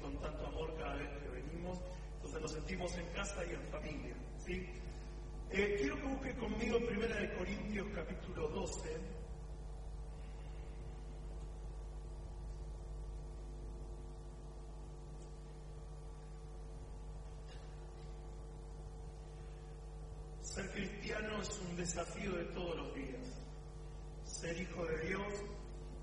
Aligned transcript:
Con 0.00 0.16
tanto 0.18 0.46
amor 0.46 0.72
cada 0.78 0.94
vez 0.94 1.10
que 1.20 1.28
venimos. 1.28 1.78
Entonces 2.16 2.40
nos 2.40 2.52
sentimos 2.52 2.94
en 2.96 3.06
casa 3.08 3.44
y 3.44 3.54
en 3.54 3.62
familia. 3.68 4.14
¿sí? 4.44 4.66
Eh, 5.50 5.76
quiero 5.78 5.96
que 5.96 6.06
busque 6.06 6.34
conmigo 6.34 6.78
Primera 6.86 7.16
de 7.16 7.34
Corintios 7.34 7.86
capítulo 7.94 8.48
12. 8.48 8.88
Ser 20.40 20.70
cristiano 20.70 21.42
es 21.42 21.60
un 21.68 21.76
desafío 21.76 22.32
de 22.32 22.44
todos 22.44 22.76
los 22.76 22.94
días. 22.94 23.42
Ser 24.24 24.60
hijo 24.60 24.84
de 24.86 25.06
Dios 25.08 25.32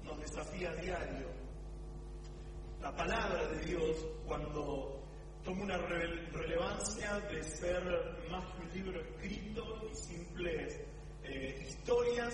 nos 0.03 0.19
desafía 0.19 0.71
a 0.71 0.75
diario. 0.75 1.40
La 2.91 3.05
palabra 3.07 3.47
de 3.47 3.65
Dios, 3.67 4.05
cuando 4.25 5.01
toma 5.45 5.63
una 5.63 5.77
rele- 5.77 6.29
relevancia 6.33 7.19
de 7.31 7.41
ser 7.41 7.81
más 8.29 8.43
que 8.53 8.61
un 8.63 8.73
libro 8.73 9.01
escrito 9.01 9.89
y 9.89 9.95
simples 9.95 10.81
eh, 11.23 11.65
historias, 11.69 12.33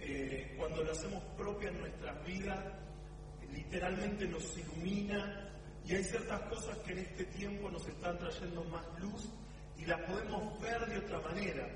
eh, 0.00 0.54
cuando 0.58 0.82
lo 0.82 0.92
hacemos 0.92 1.22
propia 1.36 1.68
en 1.68 1.80
nuestras 1.80 2.24
vidas, 2.26 2.58
literalmente 3.52 4.26
nos 4.28 4.56
ilumina 4.56 5.50
y 5.84 5.94
hay 5.94 6.04
ciertas 6.04 6.40
cosas 6.48 6.78
que 6.78 6.92
en 6.92 6.98
este 7.00 7.24
tiempo 7.26 7.70
nos 7.70 7.86
están 7.86 8.16
trayendo 8.18 8.64
más 8.64 8.86
luz 8.98 9.28
y 9.76 9.84
las 9.84 10.00
podemos 10.10 10.58
ver 10.62 10.86
de 10.86 10.98
otra 11.00 11.20
manera. 11.20 11.68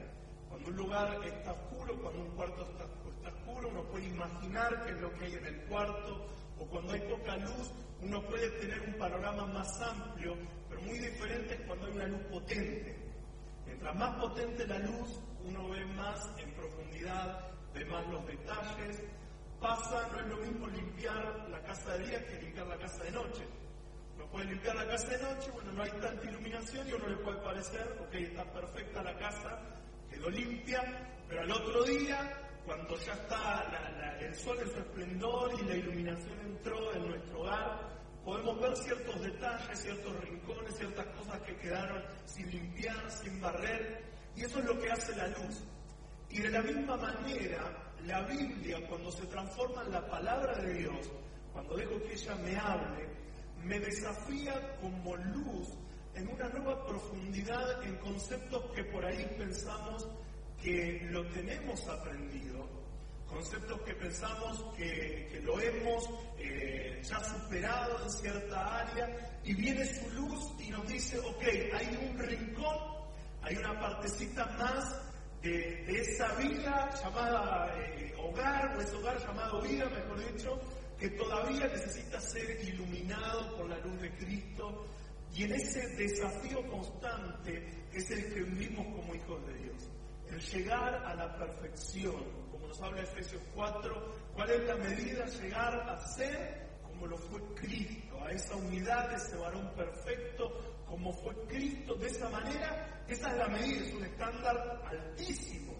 Cuando 0.48 0.70
un 0.70 0.77
lugar 0.77 1.22
está 1.22 1.53
oscuro, 1.53 2.00
cuando 2.00 2.22
un 2.22 2.31
cuarto 2.31 2.67
está, 2.70 2.84
está 3.14 3.28
oscuro, 3.37 3.69
uno 3.69 3.83
puede 3.91 4.06
imaginar 4.06 4.84
qué 4.87 4.92
es 4.92 5.00
lo 5.03 5.12
que 5.12 5.25
hay 5.27 5.34
en 5.34 5.47
el 5.47 5.61
cuarto, 5.67 6.27
o 6.59 6.64
cuando 6.69 6.94
hay 6.94 7.00
poca 7.00 7.37
luz, 7.37 7.70
uno 8.03 8.23
puede 8.27 8.51
tener 8.61 8.81
un 8.81 8.95
panorama 8.95 9.47
más 9.47 9.81
amplio, 9.81 10.37
pero 10.69 10.83
muy 10.83 10.99
diferente 10.99 11.55
es 11.55 11.61
cuando 11.63 11.87
hay 11.87 11.93
una 11.93 12.07
luz 12.07 12.23
potente. 12.31 12.97
Mientras 13.65 13.95
más 13.97 14.17
potente 14.21 14.67
la 14.67 14.79
luz, 14.79 15.21
uno 15.45 15.69
ve 15.71 15.84
más 15.87 16.29
en 16.39 16.51
profundidad, 16.53 17.51
ve 17.75 17.85
más 17.87 18.06
los 18.09 18.27
detalles. 18.27 19.03
Pasa, 19.61 20.09
no 20.12 20.21
es 20.21 20.27
lo 20.27 20.37
mismo 20.37 20.67
limpiar 20.69 21.49
la 21.51 21.61
casa 21.62 21.97
de 21.97 22.06
día 22.06 22.27
que 22.27 22.43
limpiar 22.43 22.67
la 22.67 22.79
casa 22.79 23.05
de 23.05 23.11
noche. 23.11 23.47
Uno 24.17 24.27
puede 24.31 24.47
limpiar 24.47 24.77
la 24.77 24.87
casa 24.87 25.09
de 25.09 25.23
noche, 25.23 25.51
bueno, 25.53 25.73
no 25.73 25.83
hay 25.83 25.91
tanta 25.93 26.25
iluminación 26.25 26.89
y 26.89 26.93
uno 26.93 27.09
le 27.09 27.17
puede 27.17 27.39
parecer, 27.39 27.99
ok, 28.01 28.15
está 28.15 28.45
perfecta 28.53 29.03
la 29.03 29.17
casa, 29.19 29.61
quedó 30.11 30.31
limpia, 30.31 30.83
pero 31.29 31.43
al 31.43 31.51
otro 31.51 31.85
día, 31.85 32.46
cuando 32.66 32.97
ya 32.99 33.12
está 33.12 33.65
la- 33.71 33.91
la- 33.99 34.19
el 34.21 34.34
sol 34.34 34.59
en 34.60 34.71
su 34.71 34.78
esplendor 34.78 35.53
y 35.60 35.65
la 35.65 35.77
iluminación 35.77 36.38
entró 36.41 36.93
en 36.94 37.09
nuestro 37.09 37.41
hogar, 37.41 37.97
podemos 38.25 38.60
ver 38.60 38.77
ciertos 38.77 39.21
detalles, 39.22 39.78
ciertos 39.81 40.21
rincones, 40.25 40.76
ciertas 40.76 41.06
cosas 41.16 41.41
que 41.43 41.56
quedaron 41.56 42.03
sin 42.25 42.50
limpiar, 42.50 43.10
sin 43.10 43.41
barrer, 43.41 44.03
y 44.34 44.43
eso 44.44 44.59
es 44.59 44.65
lo 44.65 44.78
que 44.81 44.91
hace 44.91 45.15
la 45.16 45.28
luz. 45.28 45.62
Y 46.28 46.41
de 46.41 46.50
la 46.50 46.60
misma 46.62 46.97
manera, 46.97 47.93
la 48.05 48.22
Biblia, 48.22 48.78
cuando 48.88 49.12
se 49.12 49.26
transforma 49.26 49.84
en 49.84 49.93
la 49.93 50.06
palabra 50.09 50.56
de 50.59 50.75
Dios, 50.75 51.10
cuando 51.53 51.76
dejo 51.76 52.03
que 52.03 52.15
ella 52.15 52.34
me 52.37 52.56
hable, 52.56 53.09
me 53.62 53.78
desafía 53.81 54.76
como 54.81 55.16
luz 55.16 55.69
en 56.15 56.28
una 56.28 56.49
nueva 56.49 56.84
profundidad 56.87 57.82
en 57.84 57.97
conceptos 57.99 58.65
que 58.75 58.84
por 58.84 59.05
ahí 59.05 59.25
pensamos 59.38 60.09
que 60.66 60.99
lo 61.12 61.25
tenemos 61.28 61.87
aprendido, 61.87 62.69
conceptos 63.28 63.81
que 63.82 63.94
pensamos 63.94 64.65
que, 64.77 65.28
que 65.31 65.41
lo 65.43 65.60
hemos 65.60 66.10
eh, 66.41 67.00
ya 67.04 67.22
superado 67.22 68.03
en 68.03 68.10
cierta 68.10 68.81
área, 68.81 69.38
y 69.44 69.55
viene 69.55 69.84
su 69.87 70.10
luz 70.10 70.55
y 70.59 70.71
nos 70.71 70.84
dice, 70.88 71.21
ok, 71.21 71.44
hay 71.72 72.10
un 72.10 72.19
rincón, 72.19 72.76
hay 73.43 73.55
una 73.59 73.78
partecita 73.78 74.44
más 74.59 75.03
de, 75.41 75.84
esa 76.00 76.34
vida 76.34 76.91
llamada 77.00 77.72
eh, 77.78 78.12
hogar, 78.19 78.76
o 78.76 78.81
ese 78.81 78.97
hogar 78.97 79.25
llamado 79.25 79.62
vida, 79.62 79.88
mejor 79.88 80.32
dicho, 80.32 80.60
que 80.99 81.10
todavía 81.10 81.69
necesita 81.69 82.21
ser 82.21 82.60
iluminado 82.69 83.56
por 83.56 83.69
la 83.69 83.78
luz 83.78 84.00
de 84.00 84.10
Cristo 84.16 84.84
y 85.32 85.44
en 85.44 85.53
ese 85.53 85.87
desafío 85.94 86.66
constante 86.66 87.87
es 87.93 88.10
el 88.10 88.34
que 88.34 88.43
vivimos 88.43 88.84
como 88.97 89.15
hijos 89.15 89.47
de 89.47 89.55
Dios. 89.59 89.96
El 90.31 90.41
llegar 90.41 90.94
a 90.94 91.14
la 91.14 91.37
perfección, 91.37 92.22
como 92.50 92.66
nos 92.69 92.81
habla 92.82 93.03
Efesios 93.03 93.42
4, 93.54 94.14
¿cuál 94.34 94.50
es 94.50 94.64
la 94.64 94.76
medida? 94.76 95.26
Llegar 95.26 95.88
a 95.88 95.98
ser 95.98 96.66
como 96.97 97.09
lo 97.09 97.19
fue 97.19 97.41
Cristo, 97.54 98.25
a 98.25 98.31
esa 98.31 98.56
unidad 98.56 99.10
de 99.10 99.16
ese 99.16 99.37
varón 99.37 99.70
perfecto, 99.75 100.82
como 100.87 101.12
fue 101.12 101.34
Cristo. 101.47 101.94
De 101.94 102.06
esa 102.06 102.28
manera, 102.31 103.04
esa 103.06 103.31
es 103.31 103.37
la 103.37 103.48
medida, 103.48 103.87
es 103.87 103.94
un 103.94 104.04
estándar 104.04 104.82
altísimo. 104.87 105.75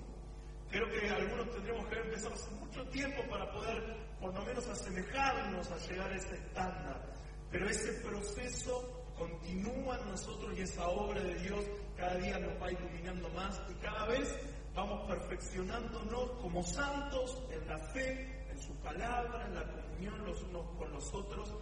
Creo 0.71 0.87
que 0.91 1.09
algunos 1.09 1.51
tendríamos 1.53 1.87
que 1.87 1.97
empezado 1.97 2.35
hace 2.35 2.51
mucho 2.57 2.85
tiempo 2.89 3.23
para 3.31 3.51
poder, 3.51 3.97
por 4.21 4.35
lo 4.35 4.45
menos, 4.45 4.69
asemejarnos 4.69 5.71
a 5.71 5.79
llegar 5.89 6.13
a 6.13 6.17
ese 6.17 6.35
estándar. 6.35 7.15
Pero 7.51 7.67
ese 7.67 7.93
proceso 8.03 9.07
continúa 9.17 9.99
en 9.99 10.11
nosotros 10.11 10.59
y 10.59 10.63
esa 10.63 10.87
obra 10.89 11.23
de 11.23 11.35
Dios 11.37 11.65
cada 11.97 12.17
día 12.17 12.39
nos 12.39 12.63
va 12.63 12.71
iluminando 12.71 13.29
más 13.31 13.61
y 13.71 13.75
cada 13.75 14.07
vez 14.07 14.37
vamos 14.75 15.09
perfeccionándonos 15.09 16.31
como 16.43 16.63
santos 16.63 17.43
en 17.51 17.67
la 17.67 17.79
fe, 17.79 18.47
en 18.51 18.61
su 18.61 18.75
palabra, 18.77 19.47
en 19.47 19.55
la 19.55 19.65
comunión 19.65 20.25
los 20.27 20.43
unos 20.43 20.67
con 20.79 20.93
los 20.93 21.15
otros. 21.15 21.55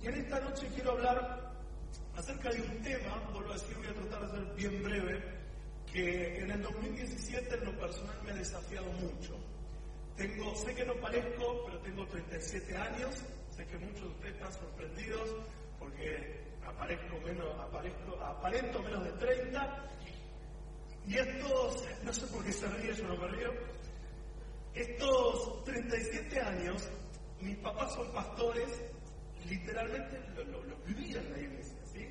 Y 0.00 0.06
en 0.06 0.14
esta 0.14 0.40
noche 0.40 0.68
quiero 0.74 0.92
hablar 0.92 1.52
acerca 2.16 2.50
de 2.50 2.62
un 2.62 2.82
tema, 2.82 3.28
vuelvo 3.32 3.50
a 3.50 3.54
decir, 3.54 3.76
voy 3.76 3.86
a 3.86 3.94
tratar 3.94 4.30
de 4.30 4.38
ser 4.38 4.54
bien 4.54 4.82
breve, 4.82 5.24
que 5.92 6.38
en 6.38 6.50
el 6.50 6.62
2017 6.62 7.54
en 7.56 7.64
lo 7.64 7.78
personal 7.78 8.22
me 8.24 8.30
ha 8.30 8.34
desafiado 8.34 8.86
mucho. 8.92 9.36
Tengo, 10.16 10.54
sé 10.54 10.74
que 10.74 10.84
no 10.84 10.94
parezco, 10.94 11.64
pero 11.66 11.78
tengo 11.80 12.06
37 12.06 12.76
años, 12.76 13.14
sé 13.50 13.66
que 13.66 13.78
muchos 13.78 14.00
de 14.00 14.08
ustedes 14.08 14.34
están 14.34 14.52
sorprendidos 14.52 15.30
porque 15.78 16.45
aparezco 16.66 17.20
menos, 17.20 17.58
aparezco, 17.60 18.20
aparento 18.22 18.82
menos 18.82 19.04
de 19.04 19.12
30. 19.12 19.82
Y 21.06 21.18
estos, 21.18 21.84
no 22.02 22.12
sé 22.12 22.26
por 22.26 22.44
qué 22.44 22.52
se 22.52 22.66
ríe, 22.66 22.94
yo 22.94 23.06
no 23.06 23.16
me 23.16 23.28
río, 23.28 23.52
estos 24.74 25.64
37 25.64 26.40
años, 26.40 26.88
mis 27.40 27.56
papás 27.58 27.94
son 27.94 28.12
pastores, 28.12 28.68
literalmente 29.48 30.20
lo, 30.34 30.44
lo, 30.44 30.76
en 30.86 31.32
la 31.32 31.38
iglesia, 31.38 31.78
¿sí? 31.92 32.06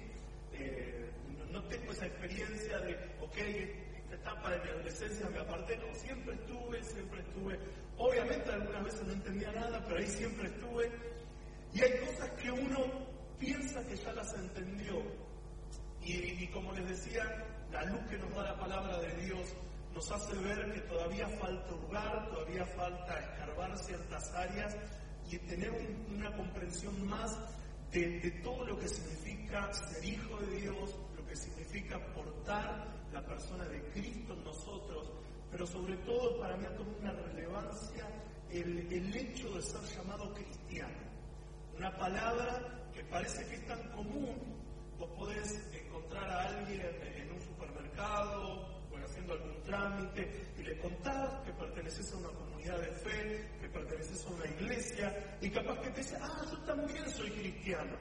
Eh, 0.54 1.12
no, 1.38 1.46
no 1.60 1.64
tengo 1.68 1.92
esa 1.92 2.08
experiencia 2.08 2.80
de, 2.80 2.96
ok, 3.22 3.38
esta 3.38 4.16
etapa 4.16 4.50
de 4.50 4.64
mi 4.64 4.70
adolescencia 4.70 5.30
me 5.30 5.40
aparté, 5.40 5.78
no, 5.78 5.94
siempre 5.94 6.34
estuve, 6.34 6.84
siempre 6.84 7.22
estuve. 7.22 7.60
Obviamente 7.98 8.52
algunas 8.52 8.84
veces 8.84 9.04
no 9.04 9.14
entendía 9.14 9.52
nada, 9.52 9.84
pero 9.86 10.00
ahí 10.00 10.08
siempre 10.08 10.48
estuve. 10.48 10.92
Y 11.74 11.82
hay 11.84 12.00
cosas 12.00 12.32
que 12.32 12.52
uno 12.52 13.08
piensa 13.40 13.86
que 13.86 13.96
ya 13.96 14.14
las 14.14 14.34
entendió. 14.34 15.02
Y, 16.02 16.14
y 16.14 16.48
como 16.54 16.72
les 16.74 16.88
decía, 16.88 17.24
la 17.72 17.84
luz 17.86 18.02
que 18.10 18.18
nos 18.18 18.34
da 18.36 18.44
la 18.44 18.60
palabra 18.60 19.00
de 19.00 19.26
Dios 19.26 19.56
nos 19.94 20.12
hace 20.12 20.36
ver 20.38 20.74
que 20.74 20.82
todavía 20.82 21.28
falta 21.40 21.74
hurgar, 21.74 22.30
todavía 22.30 22.66
falta 22.66 23.20
escarbar 23.20 23.78
ciertas 23.78 24.34
áreas 24.34 24.76
y 25.32 25.38
tener 25.40 25.72
una 26.14 26.36
comprensión 26.36 27.08
más 27.08 27.38
de, 27.92 28.20
de 28.20 28.32
todo 28.44 28.66
lo 28.66 28.78
que 28.78 28.90
significa 28.90 29.72
ser 29.74 30.04
hijo 30.04 30.38
de 30.42 30.58
Dios, 30.58 30.96
lo 31.16 31.26
que 31.26 31.36
significa 31.36 31.98
portar 32.14 32.94
la 33.14 33.26
persona 33.26 33.64
de 33.66 33.82
Cristo 33.92 34.34
en 34.34 34.44
nosotros, 34.44 35.12
pero 35.50 35.66
sobre 35.66 35.96
todo 35.98 36.40
para 36.40 36.58
mí 36.58 36.66
ha 36.66 36.76
tomado 36.76 36.98
una 37.00 37.14
relevancia 37.14 38.06
el, 38.52 38.92
el 38.92 39.16
hecho 39.16 39.50
de 39.52 39.62
ser 39.62 39.82
llamado 39.98 40.34
cristiano. 40.34 40.94
Una 41.78 41.96
palabra 41.98 42.85
que 42.96 43.04
parece 43.04 43.46
que 43.46 43.56
es 43.56 43.68
tan 43.68 43.84
común, 43.92 44.38
vos 44.98 45.10
podés 45.18 45.62
encontrar 45.74 46.30
a 46.30 46.48
alguien 46.48 46.82
en 46.82 47.32
un 47.32 47.42
supermercado 47.42 48.66
o 48.90 48.98
haciendo 49.04 49.34
algún 49.34 49.62
trámite 49.64 50.54
y 50.58 50.64
le 50.64 50.78
contás 50.80 51.44
que 51.46 51.52
perteneces 51.52 52.14
a 52.14 52.18
una 52.18 52.30
comunidad 52.30 52.80
de 52.80 52.92
fe, 52.94 53.50
que 53.60 53.68
perteneces 53.68 54.26
a 54.26 54.30
una 54.30 54.46
iglesia 54.46 55.38
y 55.42 55.50
capaz 55.50 55.80
que 55.82 55.90
te 55.90 56.02
dice, 56.02 56.18
ah, 56.22 56.42
yo 56.50 56.58
también 56.60 57.10
soy 57.10 57.30
cristiano. 57.32 57.98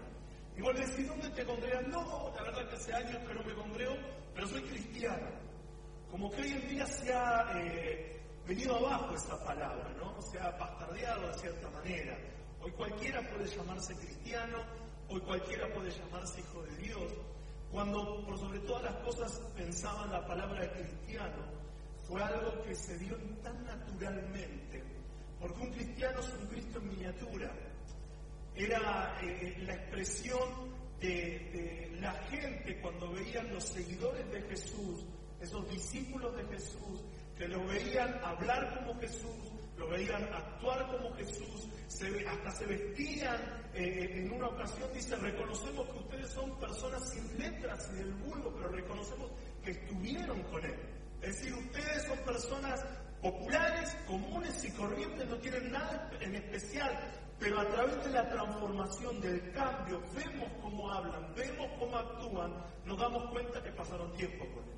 Y 0.56 0.62
vos 0.62 0.72
le 0.74 0.86
decís, 0.86 1.08
¿dónde 1.08 1.28
te 1.30 1.44
congregas? 1.44 1.88
No, 1.88 2.32
la 2.36 2.42
verdad 2.44 2.68
que 2.68 2.76
hace 2.76 2.94
años 2.94 3.18
que 3.26 3.34
no 3.34 3.42
me 3.42 3.54
congrego, 3.54 3.94
pero 4.32 4.46
soy 4.46 4.62
cristiano. 4.62 5.28
Como 6.08 6.30
que 6.30 6.42
hoy 6.42 6.52
en 6.52 6.68
día 6.68 6.86
se 6.86 7.12
ha 7.12 7.50
eh, 7.56 8.22
venido 8.46 8.76
abajo 8.76 9.12
esa 9.14 9.44
palabra, 9.44 9.92
¿no? 9.98 10.22
Se 10.22 10.38
ha 10.38 10.50
bastardeado 10.50 11.26
de 11.26 11.38
cierta 11.40 11.68
manera. 11.70 12.16
Hoy 12.64 12.70
cualquiera 12.70 13.20
puede 13.28 13.46
llamarse 13.46 13.94
cristiano, 13.94 14.56
hoy 15.10 15.20
cualquiera 15.20 15.70
puede 15.74 15.90
llamarse 15.90 16.40
hijo 16.40 16.62
de 16.62 16.76
Dios. 16.78 17.12
Cuando 17.70 18.24
por 18.24 18.38
sobre 18.38 18.58
todas 18.60 18.84
las 18.84 18.94
cosas 19.04 19.38
pensaban 19.54 20.10
la 20.10 20.26
palabra 20.26 20.72
cristiano, 20.72 21.44
fue 22.08 22.22
algo 22.22 22.62
que 22.62 22.74
se 22.74 22.96
dio 22.96 23.18
tan 23.42 23.62
naturalmente, 23.66 24.82
porque 25.38 25.60
un 25.60 25.72
cristiano 25.72 26.20
es 26.20 26.32
un 26.40 26.46
Cristo 26.46 26.78
en 26.78 26.88
miniatura. 26.88 27.52
Era 28.54 29.18
eh, 29.20 29.58
la 29.66 29.74
expresión 29.74 30.48
de, 31.00 31.90
de 31.90 32.00
la 32.00 32.14
gente 32.30 32.80
cuando 32.80 33.12
veían 33.12 33.52
los 33.52 33.64
seguidores 33.64 34.30
de 34.32 34.40
Jesús, 34.40 35.04
esos 35.38 35.68
discípulos 35.68 36.34
de 36.34 36.44
Jesús, 36.44 37.04
que 37.36 37.46
lo 37.46 37.66
veían 37.66 38.14
hablar 38.24 38.78
como 38.78 38.98
Jesús, 39.00 39.53
lo 39.76 39.88
veían 39.88 40.22
actuar 40.32 40.86
como 40.86 41.14
Jesús, 41.14 41.68
se, 41.88 42.26
hasta 42.26 42.50
se 42.50 42.66
vestían, 42.66 43.70
eh, 43.74 44.10
en 44.12 44.32
una 44.32 44.48
ocasión 44.48 44.88
dice, 44.92 45.16
reconocemos 45.16 45.88
que 45.88 45.98
ustedes 45.98 46.30
son 46.30 46.58
personas 46.58 47.10
sin 47.10 47.38
letras 47.38 47.90
y 47.92 47.96
del 47.96 48.12
vulgo, 48.14 48.52
pero 48.54 48.68
reconocemos 48.68 49.30
que 49.64 49.72
estuvieron 49.72 50.42
con 50.44 50.64
Él. 50.64 50.74
Es 51.22 51.36
decir, 51.36 51.54
ustedes 51.54 52.04
son 52.04 52.18
personas 52.18 52.84
populares, 53.20 53.96
comunes 54.06 54.64
y 54.64 54.70
corrientes, 54.72 55.26
no 55.26 55.36
tienen 55.38 55.72
nada 55.72 56.10
en 56.20 56.34
especial, 56.34 56.98
pero 57.38 57.60
a 57.60 57.68
través 57.68 58.04
de 58.04 58.10
la 58.10 58.28
transformación, 58.28 59.20
del 59.20 59.52
cambio, 59.52 60.02
vemos 60.14 60.48
cómo 60.62 60.90
hablan, 60.90 61.34
vemos 61.34 61.68
cómo 61.78 61.96
actúan, 61.96 62.52
nos 62.84 62.98
damos 62.98 63.30
cuenta 63.30 63.62
que 63.62 63.72
pasaron 63.72 64.12
tiempo 64.12 64.44
con 64.54 64.64
Él. 64.64 64.74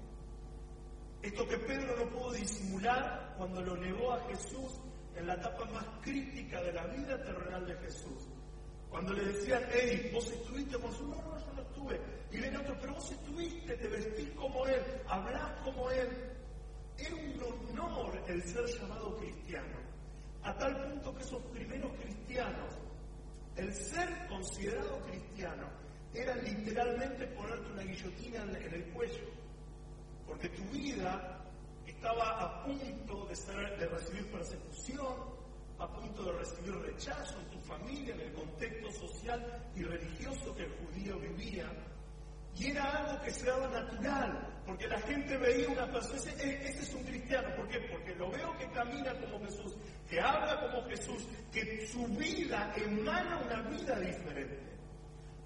Esto 1.22 1.48
que 1.48 1.58
Pedro 1.58 1.96
no 1.96 2.10
pudo 2.10 2.32
disimular 2.32 3.34
cuando 3.36 3.60
lo 3.60 3.76
negó 3.76 4.12
a 4.12 4.20
Jesús 4.28 4.80
en 5.16 5.26
la 5.26 5.34
etapa 5.34 5.64
más 5.66 5.84
crítica 6.02 6.62
de 6.62 6.72
la 6.72 6.86
vida 6.86 7.22
terrenal 7.22 7.66
de 7.66 7.74
Jesús. 7.76 8.28
Cuando 8.90 9.12
le 9.12 9.24
decían, 9.24 9.62
hey, 9.72 10.10
vos 10.12 10.30
estuviste 10.30 10.78
con 10.78 10.92
su 10.92 11.06
no, 11.08 11.16
no, 11.16 11.38
yo 11.38 11.52
no 11.54 11.62
estuve. 11.62 12.00
Y 12.30 12.38
viene 12.38 12.58
otro, 12.58 12.76
pero 12.80 12.94
vos 12.94 13.10
estuviste, 13.10 13.76
te 13.76 13.88
vestís 13.88 14.30
como 14.30 14.66
él, 14.66 14.82
hablás 15.08 15.52
como 15.64 15.90
él. 15.90 16.08
Era 16.98 17.14
un 17.14 17.78
honor 17.78 18.22
el 18.28 18.42
ser 18.42 18.64
llamado 18.66 19.16
cristiano. 19.16 19.78
A 20.42 20.56
tal 20.56 20.90
punto 20.90 21.14
que 21.14 21.22
esos 21.22 21.42
primeros 21.46 21.92
cristianos, 22.00 22.74
el 23.56 23.74
ser 23.74 24.08
considerado 24.28 25.00
cristiano, 25.00 25.68
era 26.14 26.34
literalmente 26.36 27.26
ponerte 27.28 27.72
una 27.72 27.82
guillotina 27.82 28.42
en 28.42 28.74
el 28.74 28.84
cuello. 28.92 29.24
Porque 30.26 30.48
tu 30.50 30.62
vida 30.70 31.35
estaba 31.86 32.40
a 32.40 32.64
punto 32.64 33.26
de, 33.26 33.36
ser, 33.36 33.78
de 33.78 33.86
recibir 33.86 34.30
persecución, 34.30 35.36
a 35.78 35.88
punto 35.92 36.24
de 36.24 36.32
recibir 36.32 36.74
rechazo 36.74 37.38
en 37.40 37.50
tu 37.50 37.60
familia, 37.60 38.14
en 38.14 38.20
el 38.20 38.32
contexto 38.32 38.90
social 38.92 39.70
y 39.74 39.82
religioso 39.82 40.54
que 40.54 40.64
el 40.64 40.72
judío 40.72 41.18
vivía. 41.18 41.70
Y 42.58 42.70
era 42.70 42.84
algo 42.84 43.22
que 43.22 43.30
se 43.30 43.44
daba 43.46 43.68
natural, 43.68 44.62
porque 44.64 44.88
la 44.88 44.98
gente 45.00 45.36
veía 45.36 45.68
una 45.68 45.90
persona, 45.92 46.16
ese, 46.16 46.68
ese 46.68 46.82
es 46.82 46.94
un 46.94 47.04
cristiano, 47.04 47.54
¿por 47.54 47.68
qué? 47.68 47.78
Porque 47.90 48.14
lo 48.14 48.30
veo 48.30 48.56
que 48.56 48.70
camina 48.70 49.12
como 49.20 49.44
Jesús, 49.44 49.76
que 50.08 50.18
habla 50.20 50.60
como 50.60 50.88
Jesús, 50.88 51.26
que 51.52 51.86
su 51.86 52.06
vida 52.08 52.72
emana 52.76 53.42
una 53.44 53.60
vida 53.68 54.00
diferente. 54.00 54.58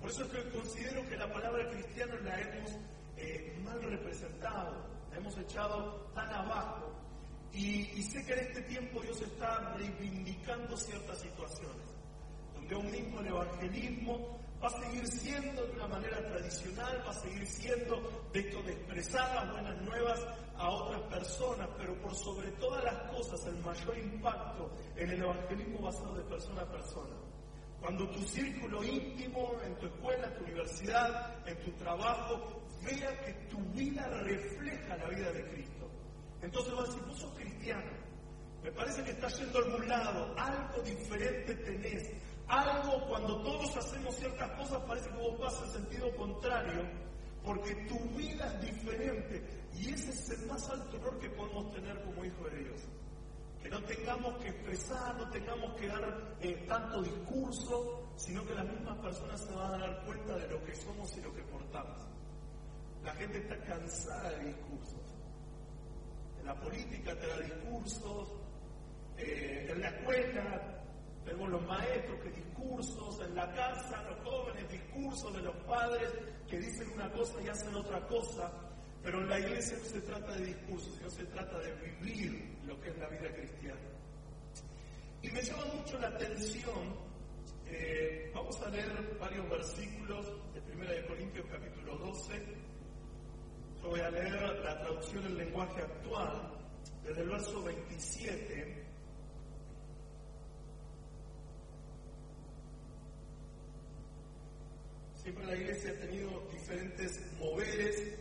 Por 0.00 0.10
eso 0.10 0.24
es 0.24 0.30
que 0.30 0.50
considero 0.50 1.06
que 1.08 1.16
la 1.16 1.30
palabra 1.30 1.68
cristiano 1.70 2.14
la 2.20 2.40
hemos 2.40 2.78
eh, 3.16 3.58
mal 3.62 3.82
representado, 3.82 4.86
hemos 5.16 5.36
echado 5.38 6.10
tan 6.14 6.28
abajo. 6.32 6.90
Y, 7.52 8.02
sé 8.02 8.24
que 8.24 8.32
en 8.32 8.38
este 8.40 8.62
tiempo 8.62 9.00
Dios 9.00 9.20
está 9.22 9.74
reivindicando 9.76 10.76
ciertas 10.76 11.18
situaciones, 11.18 11.94
donde 12.54 12.74
aún 12.74 12.90
mismo 12.92 13.20
el 13.20 13.26
evangelismo 13.26 14.38
va 14.62 14.68
a 14.68 14.82
seguir 14.82 15.06
siendo 15.08 15.66
de 15.66 15.72
una 15.72 15.88
manera 15.88 16.18
tradicional, 16.28 17.02
va 17.04 17.10
a 17.10 17.14
seguir 17.14 17.46
siendo 17.46 18.00
de 18.32 18.40
esto 18.40 18.62
de 18.62 18.72
expresar 18.72 19.34
las 19.34 19.52
buenas 19.52 19.82
nuevas 19.82 20.20
a 20.56 20.70
otras 20.70 21.00
personas, 21.02 21.68
pero 21.76 21.94
por 22.00 22.14
sobre 22.14 22.50
todas 22.52 22.84
las 22.84 23.10
cosas 23.10 23.44
el 23.46 23.56
mayor 23.64 23.98
impacto 23.98 24.70
en 24.96 25.10
el 25.10 25.22
evangelismo 25.22 25.82
va 25.82 25.88
a 25.88 25.92
ser 25.92 26.08
de 26.08 26.22
persona 26.24 26.62
a 26.62 26.70
persona. 26.70 27.16
Cuando 27.80 28.08
tu 28.10 28.20
círculo 28.20 28.84
íntimo, 28.84 29.54
en 29.64 29.74
tu 29.76 29.86
escuela, 29.86 30.26
en 30.26 30.34
tu 30.34 30.44
universidad, 30.44 31.48
en 31.48 31.58
tu 31.64 31.72
trabajo, 31.72 32.60
vea 32.84 33.24
que 33.24 33.32
tu 33.50 33.58
vida 33.72 34.06
refleja 34.22 34.96
la 34.96 35.08
vida 35.08 35.32
de 35.32 35.44
Cristo. 35.50 35.90
Entonces 36.42 36.72
vas 36.74 36.84
a 36.84 36.92
decir, 36.92 37.02
vos 37.06 37.18
sos 37.18 37.34
cristiano. 37.34 37.90
Me 38.62 38.72
parece 38.72 39.02
que 39.02 39.10
estás 39.10 39.38
yendo 39.38 39.58
a 39.58 39.62
algún 39.62 39.88
lado, 39.88 40.34
algo 40.36 40.82
diferente 40.82 41.54
tenés. 41.54 42.10
Algo 42.46 43.06
cuando 43.08 43.42
todos 43.42 43.76
hacemos 43.76 44.14
ciertas 44.16 44.50
cosas 44.52 44.82
parece 44.86 45.08
que 45.08 45.16
vos 45.16 45.38
vas 45.38 45.62
en 45.62 45.70
sentido 45.70 46.14
contrario, 46.16 46.82
porque 47.44 47.74
tu 47.86 47.98
vida 48.16 48.46
es 48.54 48.60
diferente. 48.60 49.42
Y 49.74 49.90
ese 49.90 50.10
es 50.10 50.30
el 50.30 50.46
más 50.46 50.68
alto 50.68 50.96
honor 50.96 51.18
que 51.20 51.30
podemos 51.30 51.72
tener 51.72 52.02
como 52.02 52.24
hijo 52.24 52.44
de 52.50 52.64
Dios. 52.64 52.80
Que 53.62 53.68
no 53.70 53.82
tengamos 53.84 54.36
que 54.38 54.48
expresar, 54.48 55.16
no 55.16 55.30
tengamos 55.30 55.74
que 55.78 55.86
dar 55.86 56.36
eh, 56.40 56.64
tanto 56.66 57.02
discurso, 57.02 58.10
sino 58.16 58.44
que 58.46 58.54
las 58.54 58.64
mismas 58.64 58.98
personas 58.98 59.40
se 59.40 59.54
van 59.54 59.74
a 59.74 59.78
dar 59.78 60.04
cuenta 60.04 60.36
de 60.36 60.48
lo 60.48 60.64
que 60.64 60.74
somos 60.74 61.16
y 61.16 61.20
lo 61.20 61.32
que 61.32 61.42
portamos. 61.42 62.09
La 63.04 63.14
gente 63.14 63.38
está 63.38 63.56
cansada 63.64 64.30
de 64.32 64.46
discursos. 64.46 65.00
En 66.38 66.46
la 66.46 66.60
política 66.60 67.18
te 67.18 67.26
da 67.26 67.40
discursos, 67.40 68.32
eh, 69.16 69.66
en 69.70 69.80
la 69.80 69.88
escuela 69.88 70.80
tenemos 71.24 71.50
los 71.50 71.66
maestros 71.66 72.20
que 72.22 72.30
discursos, 72.30 73.20
en 73.20 73.34
la 73.34 73.52
casa 73.52 74.02
los 74.02 74.20
jóvenes 74.20 74.70
discursos 74.70 75.34
de 75.34 75.42
los 75.42 75.56
padres 75.64 76.10
que 76.48 76.58
dicen 76.58 76.88
una 76.94 77.10
cosa 77.12 77.42
y 77.42 77.48
hacen 77.48 77.74
otra 77.74 78.06
cosa, 78.06 78.50
pero 79.02 79.20
en 79.20 79.28
la 79.28 79.38
iglesia 79.38 79.76
no 79.78 79.84
se 79.84 80.00
trata 80.00 80.32
de 80.36 80.46
discursos, 80.46 80.94
sino 80.96 81.10
se 81.10 81.24
trata 81.26 81.58
de 81.58 81.72
vivir 81.74 82.58
lo 82.64 82.80
que 82.80 82.90
es 82.90 82.98
la 82.98 83.08
vida 83.08 83.32
cristiana. 83.34 83.80
Y 85.22 85.30
me 85.30 85.42
llama 85.42 85.64
mucho 85.74 85.98
la 85.98 86.08
atención, 86.08 86.96
eh, 87.66 88.30
vamos 88.34 88.60
a 88.62 88.70
leer 88.70 89.18
varios 89.20 89.48
versículos 89.50 90.26
de 90.54 90.72
1 90.72 90.90
de 90.90 91.06
Corintios 91.06 91.46
capítulo 91.50 91.98
12, 91.98 92.59
voy 93.88 94.00
a 94.00 94.10
leer 94.10 94.40
la 94.64 94.78
traducción 94.80 95.24
en 95.26 95.38
lenguaje 95.38 95.80
actual, 95.80 96.50
desde 97.04 97.22
el 97.22 97.28
verso 97.28 97.62
27. 97.62 98.84
Siempre 105.14 105.46
la 105.46 105.56
iglesia 105.56 105.90
ha 105.90 106.00
tenido 106.00 106.48
diferentes 106.50 107.20
moveres 107.38 108.18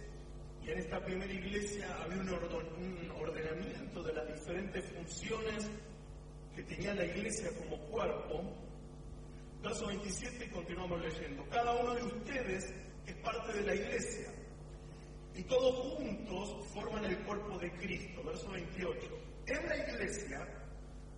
y 0.61 0.69
en 0.69 0.79
esta 0.79 1.03
primera 1.03 1.31
iglesia 1.31 1.87
había 2.03 2.21
un, 2.21 2.29
ordenamiento 3.11 4.03
de 4.03 4.13
las 4.13 4.27
diferentes 4.27 4.85
funciones 4.93 5.69
que 6.55 6.63
tenía 6.63 6.93
la 6.93 7.05
iglesia 7.05 7.49
como 7.57 7.77
cuerpo. 7.85 8.43
Verso 9.63 9.87
27 9.87 10.45
y 10.45 10.49
continuamos 10.49 11.01
leyendo. 11.01 11.45
Cada 11.49 11.73
uno 11.73 11.95
de 11.95 12.03
ustedes 12.03 12.73
es 13.05 13.15
parte 13.15 13.53
de 13.53 13.61
la 13.61 13.75
iglesia 13.75 14.33
y 15.39 15.43
todos 15.43 15.73
juntos 15.95 16.67
forman 16.73 17.05
el 17.05 17.17
cuerpo 17.19 17.57
de 17.59 17.71
Cristo. 17.77 18.21
Verso 18.25 18.49
28. 18.51 18.99
En 19.47 19.69
la 19.69 19.77
iglesia, 19.77 20.45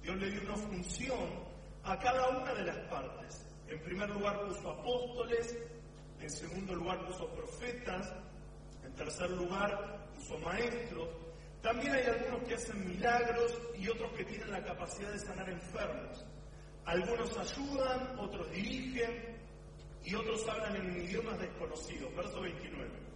Dios 0.03 0.15
le 0.17 0.29
dio 0.29 0.41
una 0.43 0.57
función 0.57 1.27
a 1.83 1.97
cada 1.97 2.29
una 2.29 2.53
de 2.53 2.65
las 2.65 2.77
partes. 2.87 3.47
En 3.67 3.81
primer 3.81 4.11
lugar 4.11 4.45
puso 4.45 4.69
apóstoles, 4.69 5.57
en 6.19 6.29
segundo 6.29 6.75
lugar 6.75 7.03
puso 7.07 7.27
profetas, 7.29 8.13
en 8.85 8.93
tercer 8.93 9.31
lugar 9.31 10.07
puso 10.13 10.37
maestros. 10.37 11.09
También 11.63 11.93
hay 11.95 12.05
algunos 12.05 12.47
que 12.47 12.53
hacen 12.53 12.87
milagros 12.87 13.59
y 13.79 13.89
otros 13.89 14.11
que 14.13 14.25
tienen 14.25 14.51
la 14.51 14.63
capacidad 14.63 15.11
de 15.11 15.17
sanar 15.17 15.49
enfermos. 15.49 16.23
Algunos 16.85 17.35
ayudan, 17.39 18.19
otros 18.19 18.51
dirigen 18.51 19.35
y 20.03 20.13
otros 20.13 20.47
hablan 20.47 20.75
en 20.75 21.05
idiomas 21.05 21.39
desconocidos. 21.39 22.15
Verso 22.15 22.39
29. 22.41 23.10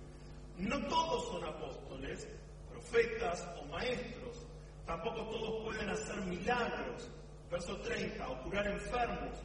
No 0.57 0.79
todos 0.87 1.27
son 1.29 1.43
apóstoles, 1.43 2.27
profetas 2.69 3.47
o 3.61 3.65
maestros. 3.65 4.45
Tampoco 4.85 5.21
todos 5.25 5.63
pueden 5.65 5.89
hacer 5.89 6.15
milagros. 6.21 7.09
Verso 7.51 7.77
30. 7.81 8.29
O 8.29 8.43
curar 8.43 8.67
enfermos. 8.67 9.37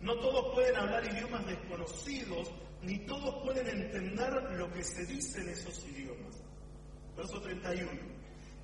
No 0.00 0.14
todos 0.18 0.54
pueden 0.54 0.76
hablar 0.76 1.04
idiomas 1.04 1.46
desconocidos, 1.46 2.52
ni 2.82 2.98
todos 3.06 3.42
pueden 3.44 3.66
entender 3.66 4.32
lo 4.52 4.70
que 4.72 4.84
se 4.84 5.06
dice 5.06 5.40
en 5.40 5.48
esos 5.50 5.86
idiomas. 5.86 6.42
Verso 7.16 7.40
31. 7.40 7.90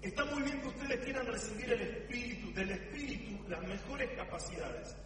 Está 0.02 0.25
muy 0.26 0.42
bien 0.42 0.61
que 0.61 0.68
ustedes 0.68 1.04
quieran 1.04 1.26
recibir 1.26 1.72
el 1.72 1.80
Espíritu, 1.80 2.52
del 2.52 2.70
Espíritu 2.70 3.49
las 3.49 3.62
mejores 3.62 4.11
capacidades. 4.16 4.96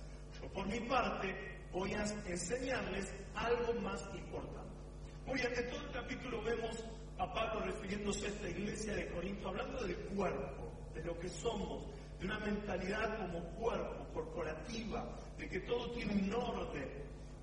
Yo 0.40 0.48
por 0.48 0.66
mi 0.66 0.80
parte 0.80 1.34
voy 1.70 1.92
a 1.92 2.02
enseñarles 2.26 3.12
algo 3.34 3.74
más 3.82 4.02
importante. 4.14 4.65
Bien, 5.34 5.52
en 5.54 5.70
todo 5.70 5.80
el 5.82 5.90
capítulo 5.92 6.42
vemos 6.42 6.84
a 7.18 7.34
Pablo 7.34 7.60
refiriéndose 7.66 8.26
a 8.26 8.28
esta 8.28 8.48
iglesia 8.48 8.94
de 8.94 9.08
Corinto, 9.08 9.48
hablando 9.48 9.84
del 9.84 9.96
cuerpo, 9.96 10.72
de 10.94 11.02
lo 11.04 11.18
que 11.18 11.28
somos, 11.28 11.84
de 12.18 12.26
una 12.26 12.38
mentalidad 12.38 13.18
como 13.18 13.44
cuerpo, 13.56 14.06
corporativa, 14.14 15.14
de 15.36 15.48
que 15.48 15.60
todo 15.60 15.90
tiene 15.90 16.14
un 16.14 16.32
orden, 16.32 16.88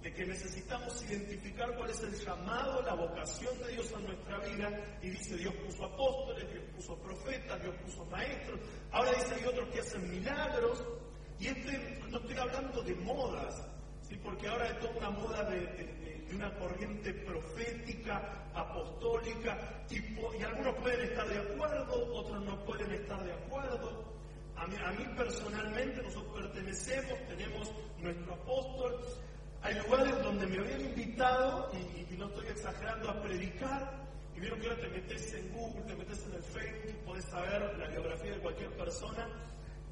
de 0.01 0.13
que 0.13 0.25
necesitamos 0.25 1.03
identificar 1.03 1.75
cuál 1.77 1.91
es 1.91 2.01
el 2.01 2.13
llamado, 2.15 2.81
la 2.81 2.95
vocación 2.95 3.55
de 3.59 3.73
Dios 3.73 3.93
a 3.93 3.99
nuestra 3.99 4.39
vida. 4.39 4.97
Y 5.03 5.09
dice, 5.11 5.37
Dios 5.37 5.53
puso 5.65 5.85
apóstoles, 5.85 6.51
Dios 6.51 6.65
puso 6.75 6.97
profetas, 6.97 7.61
Dios 7.61 7.75
puso 7.83 8.05
maestros. 8.05 8.59
Ahora 8.91 9.11
dice, 9.11 9.35
hay 9.35 9.45
otros 9.45 9.69
que 9.69 9.79
hacen 9.81 10.09
milagros. 10.09 10.83
Y 11.39 11.47
este, 11.47 12.01
no 12.09 12.17
estoy 12.17 12.37
hablando 12.37 12.81
de 12.81 12.95
modas, 12.95 13.67
¿sí? 14.01 14.15
porque 14.23 14.47
ahora 14.47 14.69
hay 14.69 14.75
toda 14.79 14.97
una 14.97 15.09
moda 15.11 15.43
de, 15.43 16.02
una 16.35 16.53
corriente 16.57 17.13
profética, 17.13 18.49
apostólica, 18.53 19.83
y, 19.89 20.43
algunos 20.43 20.75
pueden 20.75 21.01
estar 21.01 21.27
de 21.27 21.39
acuerdo, 21.39 22.13
otros 22.13 22.43
no 22.43 22.65
pueden 22.65 22.91
estar 22.91 23.23
de 23.23 23.33
acuerdo. 23.33 24.13
A 24.55 24.67
mí, 24.67 25.05
personalmente 25.17 26.01
nosotros 26.01 26.41
pertenecemos, 26.41 27.27
tenemos 27.27 27.71
nuestro 27.99 28.33
apóstol. 28.33 28.99
Hay 29.61 29.75
lugares 29.75 30.23
donde 30.23 30.47
me 30.47 30.59
habían 30.59 30.81
invitado, 30.81 31.71
y, 31.73 32.15
no 32.15 32.27
estoy 32.27 32.47
exagerando, 32.47 33.09
a 33.09 33.21
predicar. 33.21 34.03
Y 34.35 34.39
vieron 34.39 34.59
que 34.59 34.69
ahora 34.69 34.81
te 34.81 34.89
metes 34.89 35.33
en 35.33 35.53
Google, 35.53 35.81
te 35.83 35.95
metes 35.95 36.25
en 36.25 36.33
el 36.33 36.43
Facebook 36.43 36.83
podés 37.05 37.25
saber 37.25 37.77
la 37.77 37.87
biografía 37.87 38.31
de 38.31 38.39
cualquier 38.39 38.71
persona. 38.71 39.29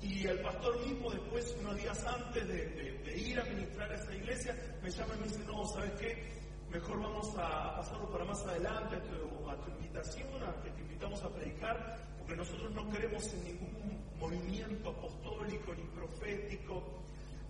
Y 0.01 0.25
el 0.25 0.39
pastor 0.39 0.79
mismo, 0.79 1.11
después, 1.11 1.55
unos 1.59 1.75
días 1.77 2.05
antes 2.05 2.47
de, 2.47 2.90
ir 3.31 3.39
a 3.39 3.45
ministrar 3.45 3.91
a 3.91 3.95
esa 3.95 4.13
iglesia, 4.13 4.77
me 4.83 4.89
llama 4.89 5.13
y 5.15 5.19
me 5.19 5.27
dice, 5.27 5.43
no, 5.45 5.65
¿sabes 5.65 5.91
qué? 5.93 6.41
Mejor 6.69 7.01
vamos 7.01 7.33
a 7.37 7.75
pasarlo 7.77 8.09
para 8.11 8.25
más 8.25 8.41
adelante 8.45 8.95
a 8.95 9.03
tu, 9.03 9.71
invitación, 9.71 10.43
a 10.43 10.61
que 10.63 10.71
te 10.71 10.81
invitamos 10.81 11.21
a 11.23 11.29
predicar, 11.29 11.97
porque 12.17 12.35
nosotros 12.35 12.71
no 12.71 12.89
queremos 12.89 13.33
en 13.33 13.43
ningún 13.43 14.01
movimiento 14.19 14.89
apostólico 14.89 15.73
ni 15.75 15.83
profético. 15.83 17.03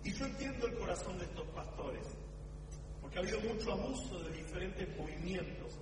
Y 0.04 0.12
yo 0.12 0.26
entiendo 0.26 0.66
el 0.66 0.74
corazón 0.76 1.18
de 1.18 1.24
estos 1.24 1.46
pastores, 1.48 2.06
porque 3.00 3.18
ha 3.18 3.20
habido 3.20 3.40
mucho 3.40 3.72
abuso 3.72 4.18
de 4.24 4.32
diferentes 4.32 4.96
movimientos. 4.96 5.78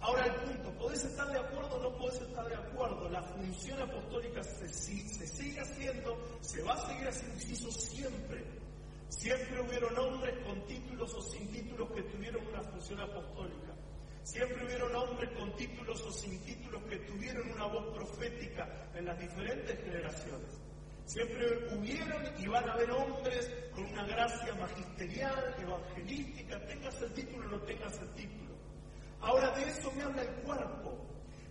Ahora 0.00 0.26
el 0.26 0.34
punto, 0.34 0.70
¿podés 0.78 1.04
estar 1.04 1.28
de 1.30 1.38
acuerdo 1.38 1.76
o 1.76 1.82
no 1.82 1.96
podés 1.96 2.20
estar 2.20 2.48
de 2.48 2.56
acuerdo? 2.56 3.08
La 3.08 3.22
función 3.22 3.80
apostólica 3.80 4.42
se, 4.42 4.68
sigue 4.68 5.60
haciendo, 5.60 6.18
se 6.40 6.62
va 6.62 6.72
a 6.74 6.86
seguir 6.88 7.06
haciendo, 7.06 7.70
se 7.70 7.80
siempre. 7.80 8.61
Siempre 9.18 9.60
hubieron 9.60 9.96
hombres 9.98 10.34
con 10.46 10.64
títulos 10.66 11.14
o 11.14 11.20
sin 11.20 11.46
títulos 11.52 11.90
que 11.92 12.02
tuvieron 12.02 12.46
una 12.46 12.62
función 12.62 12.98
apostólica. 13.00 13.74
Siempre 14.22 14.64
hubieron 14.64 14.94
hombres 14.96 15.30
con 15.38 15.54
títulos 15.54 16.02
o 16.02 16.12
sin 16.12 16.40
títulos 16.44 16.82
que 16.84 16.96
tuvieron 16.96 17.52
una 17.52 17.66
voz 17.66 17.94
profética 17.94 18.90
en 18.94 19.04
las 19.04 19.18
diferentes 19.20 19.78
generaciones. 19.84 20.60
Siempre 21.04 21.74
hubieron 21.76 22.22
y 22.38 22.46
van 22.46 22.68
a 22.68 22.72
haber 22.72 22.90
hombres 22.90 23.50
con 23.74 23.84
una 23.84 24.04
gracia 24.06 24.54
magisterial, 24.54 25.56
evangelística, 25.60 26.66
tengas 26.66 27.02
el 27.02 27.12
título 27.12 27.46
o 27.46 27.50
no 27.50 27.60
tengas 27.62 28.00
el 28.00 28.14
título. 28.14 28.56
Ahora 29.20 29.50
de 29.50 29.68
eso 29.68 29.92
me 29.92 30.02
habla 30.04 30.22
el 30.22 30.34
cuerpo. 30.42 31.06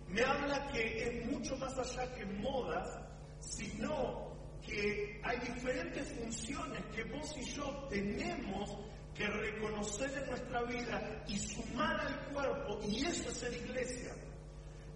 Me 0.08 0.22
habla 0.22 0.66
que 0.72 1.04
es 1.04 1.26
mucho 1.30 1.56
más 1.56 1.78
allá 1.78 2.12
que 2.14 2.26
modas, 2.26 2.98
sino 3.38 4.31
que 4.72 5.20
hay 5.22 5.38
diferentes 5.38 6.08
funciones 6.12 6.82
que 6.94 7.04
vos 7.04 7.36
y 7.36 7.44
yo 7.44 7.86
tenemos 7.90 8.74
que 9.14 9.26
reconocer 9.26 10.10
en 10.16 10.30
nuestra 10.30 10.62
vida 10.62 11.24
y 11.28 11.38
sumar 11.38 12.00
al 12.00 12.32
cuerpo, 12.32 12.80
y 12.88 13.04
eso 13.04 13.28
es 13.28 13.36
ser 13.36 13.52
iglesia. 13.52 14.14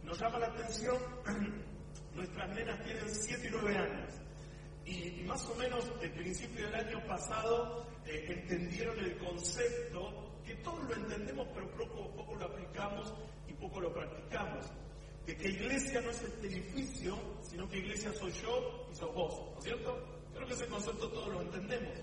Nos 0.03 0.19
llama 0.19 0.39
la 0.39 0.47
atención, 0.47 0.97
nuestras 2.15 2.49
nenas 2.55 2.83
tienen 2.85 3.09
7 3.09 3.47
y 3.47 3.51
9 3.51 3.77
años, 3.77 4.15
y, 4.87 5.25
más 5.25 5.45
o 5.47 5.55
menos 5.57 5.93
el 6.01 6.13
principio 6.13 6.65
del 6.67 6.87
año 6.87 7.07
pasado 7.07 7.87
eh, 8.07 8.25
entendieron 8.29 8.99
el 8.99 9.19
concepto, 9.19 10.41
que 10.47 10.55
todos 10.57 10.89
lo 10.89 10.95
entendemos, 10.95 11.49
pero 11.53 11.71
poco, 11.73 12.15
poco 12.15 12.35
lo 12.37 12.47
aplicamos 12.47 13.13
y 13.47 13.53
poco 13.53 13.81
lo 13.81 13.93
practicamos, 13.93 14.73
de 15.27 15.37
que 15.37 15.49
iglesia 15.49 16.01
no 16.01 16.11
es 16.11 16.23
este 16.23 16.47
edificio, 16.47 17.19
sino 17.43 17.69
que 17.69 17.79
iglesia 17.79 18.13
soy 18.13 18.31
yo 18.33 18.89
y 18.93 18.95
sos 18.95 19.13
vos, 19.13 19.53
¿no 19.53 19.59
es 19.59 19.65
cierto? 19.65 19.99
Creo 20.33 20.47
que 20.47 20.55
ese 20.55 20.67
concepto 20.67 21.09
todos 21.09 21.29
lo 21.29 21.43
entendemos. 21.43 21.99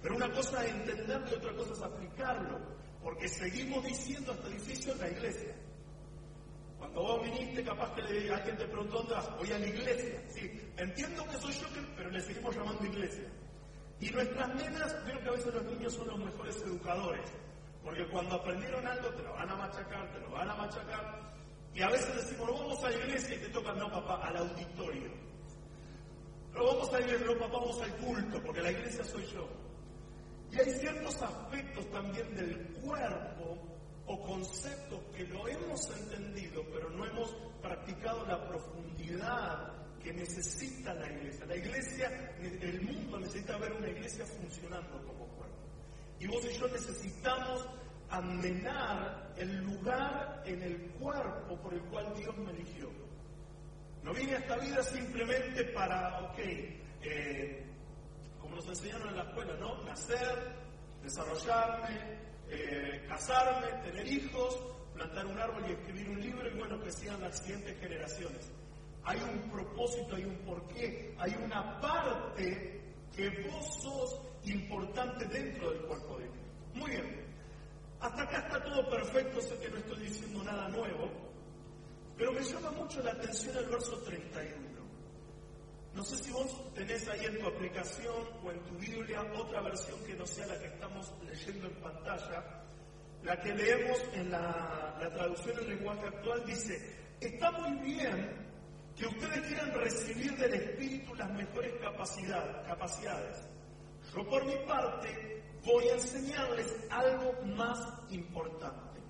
Pero 0.00 0.16
una 0.16 0.30
cosa 0.30 0.64
es 0.64 0.72
entenderlo 0.72 1.28
y 1.30 1.34
otra 1.34 1.52
cosa 1.54 1.72
es 1.72 1.82
aplicarlo, 1.82 2.60
porque 3.02 3.28
seguimos 3.28 3.84
diciendo 3.84 4.32
este 4.32 4.48
edificio 4.48 4.92
en 4.92 4.98
la 4.98 5.08
iglesia. 5.08 5.54
Cuando 6.78 7.02
vos 7.02 7.22
viniste, 7.22 7.64
capaz 7.64 7.94
que 7.94 8.02
le, 8.02 8.32
alguien 8.32 8.56
te 8.56 8.66
preguntó 8.66 8.98
dónde 8.98 9.14
vas, 9.14 9.36
voy 9.38 9.52
a 9.52 9.58
la 9.58 9.66
iglesia. 9.66 10.22
Sí, 10.28 10.60
entiendo 10.76 11.24
que 11.28 11.38
soy 11.38 11.52
yo, 11.52 11.66
pero 11.96 12.10
le 12.10 12.20
seguimos 12.20 12.54
llamando 12.54 12.84
iglesia. 12.84 13.28
Y 14.00 14.10
nuestras 14.10 14.54
nenas, 14.56 14.94
creo 15.04 15.20
que 15.20 15.28
a 15.28 15.32
veces 15.32 15.54
los 15.54 15.64
niños 15.64 15.94
son 15.94 16.08
los 16.08 16.18
mejores 16.18 16.56
educadores, 16.62 17.30
porque 17.84 18.04
cuando 18.08 18.34
aprendieron 18.34 18.84
algo 18.84 19.08
te 19.10 19.22
lo 19.22 19.32
van 19.32 19.50
a 19.50 19.54
machacar, 19.54 20.12
te 20.12 20.20
lo 20.20 20.30
van 20.30 20.50
a 20.50 20.54
machacar. 20.56 21.31
Y 21.74 21.82
a 21.82 21.88
veces 21.88 22.14
decimos, 22.14 22.50
vamos 22.50 22.84
a 22.84 22.90
la 22.90 22.96
iglesia 22.96 23.36
y 23.36 23.38
te 23.38 23.48
tocan, 23.48 23.78
no 23.78 23.90
papá, 23.90 24.26
al 24.26 24.36
auditorio. 24.36 25.10
Pero 26.52 26.66
vamos 26.66 26.88
a 26.90 26.92
la 26.92 27.06
iglesia, 27.06 27.26
no 27.26 27.38
papá, 27.38 27.58
vamos 27.58 27.80
al 27.80 27.96
culto, 27.96 28.42
porque 28.42 28.60
la 28.60 28.70
iglesia 28.72 29.04
soy 29.04 29.24
yo. 29.26 29.48
Y 30.50 30.60
hay 30.60 30.70
ciertos 30.74 31.22
aspectos 31.22 31.90
también 31.90 32.34
del 32.34 32.58
cuerpo 32.82 33.58
o 34.06 34.22
conceptos 34.22 35.00
que 35.16 35.24
lo 35.24 35.48
hemos 35.48 35.88
entendido, 35.98 36.62
pero 36.72 36.90
no 36.90 37.06
hemos 37.06 37.34
practicado 37.62 38.26
la 38.26 38.46
profundidad 38.46 39.72
que 40.02 40.12
necesita 40.12 40.92
la 40.92 41.10
iglesia. 41.10 41.46
La 41.46 41.56
iglesia, 41.56 42.36
el 42.40 42.82
mundo 42.82 43.20
necesita 43.20 43.56
ver 43.56 43.72
una 43.72 43.88
iglesia 43.88 44.26
funcionando 44.26 45.02
como 45.06 45.26
cuerpo. 45.28 45.56
Y 46.18 46.26
vos 46.26 46.44
y 46.44 46.58
yo 46.58 46.68
necesitamos 46.68 47.11
amenar 48.12 49.32
el 49.36 49.56
lugar 49.64 50.42
en 50.46 50.62
el 50.62 50.90
cuerpo 50.92 51.56
por 51.60 51.74
el 51.74 51.80
cual 51.82 52.14
Dios 52.14 52.36
me 52.38 52.50
eligió. 52.52 52.88
No 54.02 54.12
vine 54.12 54.34
a 54.34 54.38
esta 54.38 54.56
vida 54.58 54.82
simplemente 54.82 55.64
para, 55.64 56.20
ok, 56.20 56.38
eh, 57.02 57.62
nos 58.54 58.66
enseñaron 58.68 59.08
en 59.08 59.16
la 59.16 59.22
escuela, 59.22 59.54
¿no? 59.58 59.82
Nacer, 59.84 60.54
desarrollarme, 61.02 62.18
eh, 62.48 63.04
casarme, 63.08 63.68
tener 63.82 64.06
hijos, 64.06 64.60
plantar 64.94 65.26
un 65.26 65.38
árbol 65.38 65.64
y 65.68 65.72
escribir 65.72 66.08
un 66.10 66.20
libro 66.20 66.48
y 66.48 66.58
bueno, 66.58 66.80
que 66.80 66.92
sean 66.92 67.20
las 67.20 67.38
siguientes 67.38 67.78
generaciones. 67.80 68.52
Hay 69.04 69.18
un 69.20 69.50
propósito, 69.50 70.14
hay 70.14 70.24
un 70.24 70.36
porqué, 70.44 71.14
hay 71.18 71.34
una 71.42 71.80
parte 71.80 72.80
que 73.14 73.28
vos 73.48 73.82
sos 73.82 74.20
importante 74.44 75.24
dentro 75.26 75.70
del 75.70 75.82
cuerpo 75.82 76.18
de 76.18 76.26
Cristo. 76.26 76.48
Muy 76.74 76.90
bien. 76.90 77.21
Hasta 78.02 78.22
acá 78.24 78.38
está 78.38 78.64
todo 78.64 78.90
perfecto, 78.90 79.40
sé 79.40 79.56
que 79.58 79.68
no 79.68 79.76
estoy 79.76 80.00
diciendo 80.00 80.42
nada 80.42 80.68
nuevo, 80.70 81.08
pero 82.16 82.32
me 82.32 82.42
llama 82.42 82.72
mucho 82.72 83.00
la 83.00 83.12
atención 83.12 83.56
el 83.56 83.66
verso 83.66 83.96
31. 83.98 84.72
No 85.94 86.02
sé 86.02 86.16
si 86.16 86.32
vos 86.32 86.74
tenés 86.74 87.06
ahí 87.06 87.26
en 87.26 87.38
tu 87.38 87.46
aplicación 87.46 88.26
o 88.42 88.50
en 88.50 88.58
tu 88.64 88.76
Biblia 88.76 89.22
otra 89.36 89.60
versión 89.60 90.02
que 90.04 90.14
no 90.14 90.26
sea 90.26 90.46
la 90.48 90.58
que 90.58 90.66
estamos 90.66 91.12
leyendo 91.24 91.68
en 91.68 91.74
pantalla. 91.76 92.64
La 93.22 93.40
que 93.40 93.54
leemos 93.54 93.98
en 94.14 94.32
la, 94.32 94.98
traducción 95.14 95.60
en 95.60 95.68
lenguaje 95.68 96.06
actual 96.08 96.44
dice, 96.44 96.96
está 97.20 97.52
muy 97.52 97.78
bien 97.86 98.32
que 98.96 99.06
ustedes 99.06 99.40
quieran 99.42 99.74
recibir 99.74 100.36
del 100.38 100.54
Espíritu 100.54 101.14
las 101.14 101.30
mejores 101.30 101.72
capacidades. 101.80 103.46
Yo 104.12 104.28
por 104.28 104.44
mi 104.44 104.56
parte 104.66 105.41
voy 105.64 105.88
a 105.88 105.94
enseñarles 105.94 106.66
algo 106.90 107.32
más 107.56 107.78
importante. 108.10 109.00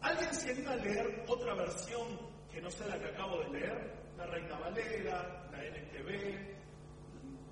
¿Alguien 0.00 0.34
se 0.34 0.50
anima 0.50 0.72
a 0.72 0.76
leer 0.76 1.24
otra 1.28 1.54
versión 1.54 2.06
que 2.52 2.60
no 2.60 2.70
sea 2.70 2.88
la 2.88 2.98
que 2.98 3.06
acabo 3.06 3.38
de 3.38 3.50
leer? 3.50 4.02
La 4.16 4.26
Reina 4.26 4.58
Valera, 4.58 5.48
la 5.50 5.64
NTV, 5.64 6.56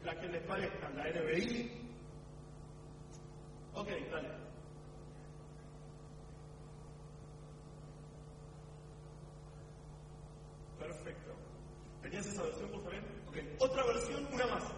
la 0.05 0.21
que 0.21 0.29
les 0.29 0.43
parezca, 0.43 0.91
la 0.91 1.05
NBI. 1.09 1.81
Ok, 3.75 3.89
dale. 4.11 4.29
Perfecto. 10.79 11.33
¿Tenías 12.03 12.27
esa 12.27 12.43
versión 12.43 12.73
vos 12.73 12.83
también? 12.83 13.05
Ok. 13.29 13.37
Otra 13.61 13.85
versión, 13.85 14.27
una 14.33 14.47
más. 14.47 14.65
Ok. 14.65 14.71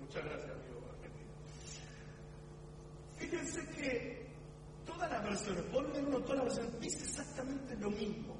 Muchas 0.00 0.24
gracias, 0.24 0.50
amigo 0.50 0.80
argentino. 0.90 1.32
Fíjense 3.58 3.80
que 3.82 4.26
todas 4.86 5.10
las 5.10 5.22
versiones, 5.24 5.72
volumen 5.72 6.06
1, 6.06 6.20
todas 6.20 6.36
las 6.44 6.56
versiones, 6.56 6.80
dice 6.80 7.04
exactamente 7.04 7.76
lo 7.76 7.90
mismo. 7.90 8.36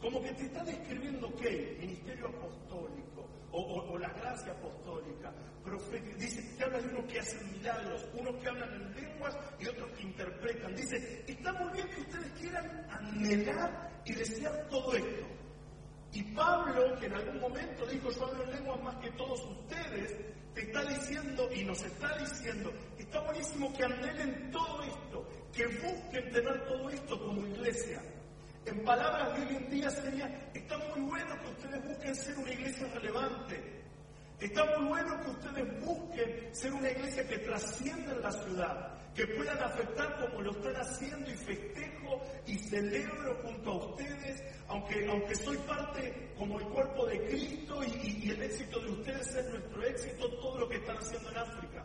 Como 0.00 0.22
que 0.22 0.32
te 0.32 0.42
está 0.44 0.62
describiendo 0.64 1.34
qué? 1.36 1.76
Ministerio 1.80 2.28
apostólico 2.28 3.26
o, 3.52 3.58
o- 3.60 3.92
o 3.92 3.98
la 3.98 4.08
gracia 4.10 4.52
apostólica, 4.52 5.32
profética. 5.64 6.16
Dice 6.18 6.56
que 6.56 6.64
habla 6.64 6.78
de 6.80 6.88
unos 6.88 7.12
que 7.12 7.18
hacen 7.20 7.52
milagros, 7.52 8.06
unos 8.14 8.36
que 8.42 8.48
hablan 8.48 8.72
en 8.74 8.94
lenguas 8.94 9.36
y 9.58 9.66
otros 9.66 9.90
que 9.92 10.02
interpretan. 10.02 10.74
Dice, 10.76 11.24
está 11.26 11.52
muy 11.54 11.72
bien 11.72 11.88
que 11.88 12.00
ustedes 12.02 12.32
quieran 12.32 12.86
anhelar 12.90 14.02
y 14.04 14.12
desear 14.12 14.68
todo 14.68 14.94
esto. 14.94 15.26
Y 16.12 16.22
Pablo, 16.34 16.94
que 17.00 17.06
en 17.06 17.14
algún 17.14 17.40
momento 17.40 17.86
dijo, 17.86 18.10
yo 18.10 18.26
hablo 18.26 18.44
en 18.44 18.50
lenguas 18.52 18.82
más 18.82 18.96
que 18.96 19.10
todos 19.12 19.40
ustedes, 19.44 20.14
te 20.56 20.62
está 20.62 20.82
diciendo 20.86 21.50
y 21.54 21.64
nos 21.64 21.82
está 21.82 22.16
diciendo, 22.16 22.72
está 22.98 23.20
buenísimo 23.20 23.70
que 23.76 23.84
anhelen 23.84 24.50
todo 24.50 24.82
esto, 24.84 25.28
que 25.52 25.66
busquen 25.66 26.32
tener 26.32 26.66
todo 26.66 26.88
esto 26.88 27.26
como 27.26 27.46
iglesia. 27.46 28.02
En 28.64 28.82
palabras 28.82 29.36
de 29.36 29.44
hoy 29.44 29.56
en 29.56 29.70
día 29.70 29.90
sería, 29.90 30.50
está 30.54 30.78
muy 30.78 31.02
bueno 31.02 31.38
que 31.42 31.48
ustedes 31.50 31.86
busquen 31.86 32.16
ser 32.16 32.38
una 32.38 32.52
iglesia 32.54 32.86
relevante. 32.94 33.82
Está 34.40 34.64
muy 34.78 34.88
bueno 34.88 35.22
que 35.22 35.30
ustedes 35.30 35.84
busquen 35.84 36.54
ser 36.54 36.72
una 36.72 36.90
iglesia 36.90 37.28
que 37.28 37.38
trascienda 37.38 38.12
en 38.12 38.22
la 38.22 38.32
ciudad, 38.32 38.98
que 39.16 39.26
puedan 39.28 39.58
afectar 39.62 40.20
como 40.20 40.42
lo 40.42 40.50
están 40.52 40.76
haciendo 40.76 41.30
y 41.30 41.34
festejo 41.34 42.20
y 42.46 42.58
celebro 42.58 43.34
junto 43.42 43.70
a 43.72 43.86
ustedes, 43.86 44.42
aunque, 44.68 45.08
aunque 45.10 45.34
soy 45.34 45.56
parte 45.58 46.32
como 46.38 46.58
el 46.60 46.66
cuerpo 46.66 47.06
de 47.06 47.26
Cristo 47.28 47.82
y, 47.82 47.86
y- 47.88 48.20
y 48.26 48.30
el 48.30 48.42
éxito 48.42 48.78
de 48.80 48.90
ustedes 48.90 49.34
es 49.34 49.48
nuestro 49.50 49.82
éxito, 49.84 50.28
todo 50.40 50.58
lo 50.60 50.68
que 50.68 50.76
están 50.76 50.98
haciendo 50.98 51.30
en 51.30 51.38
África. 51.38 51.84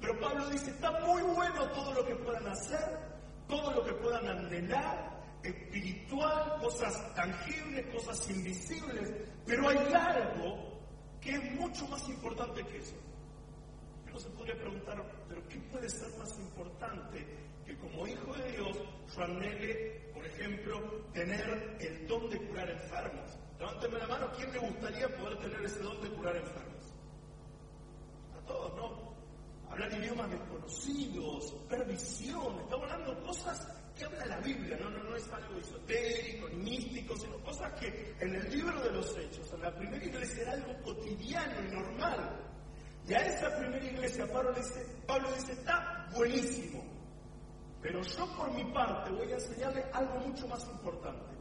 Pero 0.00 0.18
Pablo 0.20 0.48
dice, 0.48 0.70
está 0.70 0.92
muy 1.00 1.20
bueno 1.22 1.68
todo 1.72 1.92
lo 1.92 2.06
que 2.06 2.14
puedan 2.16 2.46
hacer, 2.46 2.98
todo 3.48 3.72
lo 3.74 3.84
que 3.84 3.92
puedan 3.94 4.28
anhelar, 4.28 5.20
espiritual, 5.42 6.56
cosas 6.60 7.14
tangibles, 7.14 7.86
cosas 7.94 8.30
invisibles, 8.30 9.12
pero 9.46 9.68
hay 9.68 9.78
algo 9.92 10.78
que 11.20 11.30
es 11.32 11.52
mucho 11.54 11.86
más 11.88 12.08
importante 12.08 12.62
que 12.64 12.78
eso. 12.78 12.94
Se 14.20 14.28
podría 14.30 14.54
preguntar, 14.54 15.02
pero 15.28 15.48
¿qué 15.48 15.58
puede 15.72 15.88
ser 15.88 16.14
más 16.18 16.38
importante 16.38 17.26
que 17.64 17.74
como 17.78 18.06
hijo 18.06 18.34
de 18.34 18.52
Dios 18.52 18.76
yo 19.16 19.22
anhele, 19.22 20.10
por 20.12 20.26
ejemplo, 20.26 20.78
tener 21.14 21.78
el 21.80 22.06
don 22.06 22.28
de 22.28 22.36
curar 22.36 22.68
enfermos? 22.68 23.38
Levánteme 23.58 23.98
la 23.98 24.06
mano, 24.08 24.30
¿quién 24.36 24.52
le 24.52 24.58
gustaría 24.58 25.08
poder 25.16 25.38
tener 25.38 25.62
ese 25.62 25.78
don 25.80 25.98
de 26.02 26.10
curar 26.10 26.36
enfermos? 26.36 26.94
A 28.36 28.46
todos, 28.46 28.76
¿no? 28.76 29.14
Hablar 29.70 29.90
idiomas 29.94 30.30
desconocidos, 30.30 31.68
ver 31.70 31.86
visión, 31.86 32.60
estamos 32.60 32.92
hablando 32.92 33.14
de 33.14 33.22
cosas 33.22 33.68
que 33.96 34.04
habla 34.04 34.26
la 34.26 34.40
Biblia, 34.40 34.76
no, 34.82 34.90
no, 34.90 35.02
no 35.02 35.16
es 35.16 35.32
algo 35.32 35.58
esotérico 35.58 36.46
místico, 36.56 37.16
sino 37.16 37.42
cosas 37.42 37.72
que 37.80 38.14
en 38.20 38.34
el 38.34 38.50
libro 38.50 38.82
de 38.82 38.92
los 38.92 39.16
Hechos, 39.16 39.50
en 39.54 39.62
la 39.62 39.74
primera 39.74 40.04
iglesia 40.04 40.42
era 40.42 40.52
algo 40.52 40.74
cotidiano 40.82 41.54
y 41.66 41.74
normal. 41.74 42.49
Y 43.10 43.14
a 43.14 43.26
esa 43.26 43.56
primera 43.56 43.84
iglesia 43.84 44.24
Pablo 44.32 44.52
dice, 44.52 44.86
Pablo 45.04 45.28
dice, 45.34 45.50
está 45.50 46.06
buenísimo, 46.14 46.84
pero 47.82 48.00
yo 48.02 48.36
por 48.36 48.52
mi 48.52 48.62
parte 48.72 49.10
voy 49.10 49.32
a 49.32 49.34
enseñarle 49.34 49.84
algo 49.92 50.20
mucho 50.20 50.46
más 50.46 50.64
importante. 50.68 51.34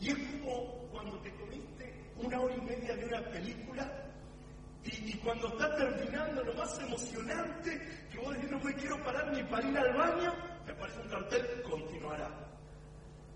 Y 0.00 0.10
es 0.10 0.18
como 0.42 0.86
cuando 0.92 1.18
te 1.20 1.34
comiste 1.36 2.12
una 2.18 2.38
hora 2.38 2.54
y 2.54 2.60
media 2.60 2.94
de 2.94 3.06
una 3.06 3.22
película 3.30 3.90
y, 4.84 5.14
cuando 5.24 5.48
está 5.48 5.74
terminando 5.76 6.44
lo 6.44 6.54
más 6.56 6.78
emocionante, 6.78 7.80
que 8.10 8.18
vos 8.18 8.34
decís 8.34 8.50
no 8.50 8.58
me 8.58 8.74
quiero 8.74 9.02
parar 9.02 9.32
ni 9.32 9.42
para 9.44 9.66
ir 9.66 9.78
al 9.78 9.96
baño, 9.96 10.34
me 10.66 10.72
aparece 10.72 11.00
un 11.00 11.08
cartel, 11.08 11.62
continuará. 11.62 12.28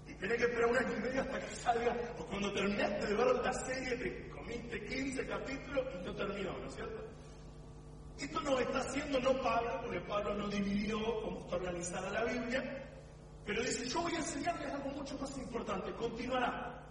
Y 0.07 0.13
tenés 0.13 0.37
que 0.37 0.45
esperar 0.45 0.71
un 0.73 0.77
año 0.77 0.97
y 0.99 1.01
medio 1.01 1.23
hasta 1.23 1.41
que 1.41 1.55
salga, 1.55 1.97
o 2.19 2.27
cuando 2.27 2.53
terminaste 2.53 3.07
de 3.07 3.15
ver 3.15 3.27
la 3.43 3.53
serie, 3.55 3.97
te 3.97 4.29
comiste 4.29 4.85
15 4.85 5.27
capítulos 5.27 5.87
y 5.95 6.05
no 6.05 6.15
terminó, 6.15 6.53
¿no 6.59 6.67
es 6.69 6.75
cierto? 6.75 7.16
Esto 8.19 8.41
nos 8.41 8.61
está 8.61 8.79
haciendo 8.81 9.21
no 9.21 9.41
Pablo, 9.43 9.81
porque 9.83 10.01
Pablo 10.01 10.35
no 10.35 10.49
dividió 10.49 10.99
cómo 11.23 11.41
está 11.41 11.57
organizada 11.57 12.11
la 12.11 12.25
Biblia, 12.25 12.85
pero 13.45 13.63
dice, 13.63 13.87
yo 13.89 14.03
voy 14.03 14.15
a 14.15 14.19
enseñarles 14.19 14.73
algo 14.73 14.91
mucho 14.91 15.19
más 15.19 15.37
importante, 15.39 15.93
continuará. 15.93 16.83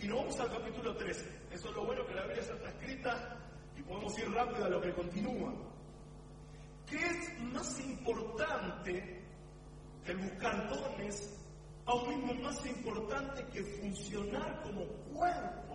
Y 0.00 0.06
nos 0.06 0.18
vamos 0.18 0.40
al 0.40 0.50
capítulo 0.50 0.96
13. 0.96 1.26
Eso 1.50 1.68
es 1.70 1.74
lo 1.74 1.86
bueno 1.86 2.06
que 2.06 2.14
la 2.14 2.22
Biblia 2.22 2.42
ya 2.42 2.54
está 2.54 2.68
escrita 2.68 3.36
y 3.76 3.82
podemos 3.82 4.18
ir 4.18 4.30
rápido 4.30 4.64
a 4.66 4.68
lo 4.68 4.80
que 4.80 4.92
continúa. 4.92 5.52
¿Qué 6.86 6.96
es 6.96 7.40
más 7.40 7.80
importante 7.80 9.22
que 10.04 10.14
buscar 10.14 10.68
dones, 10.68 11.38
aún 11.86 12.08
mismo 12.08 12.34
más 12.44 12.64
importante 12.64 13.44
que 13.46 13.62
funcionar 13.62 14.62
como 14.62 14.84
cuerpo? 15.12 15.67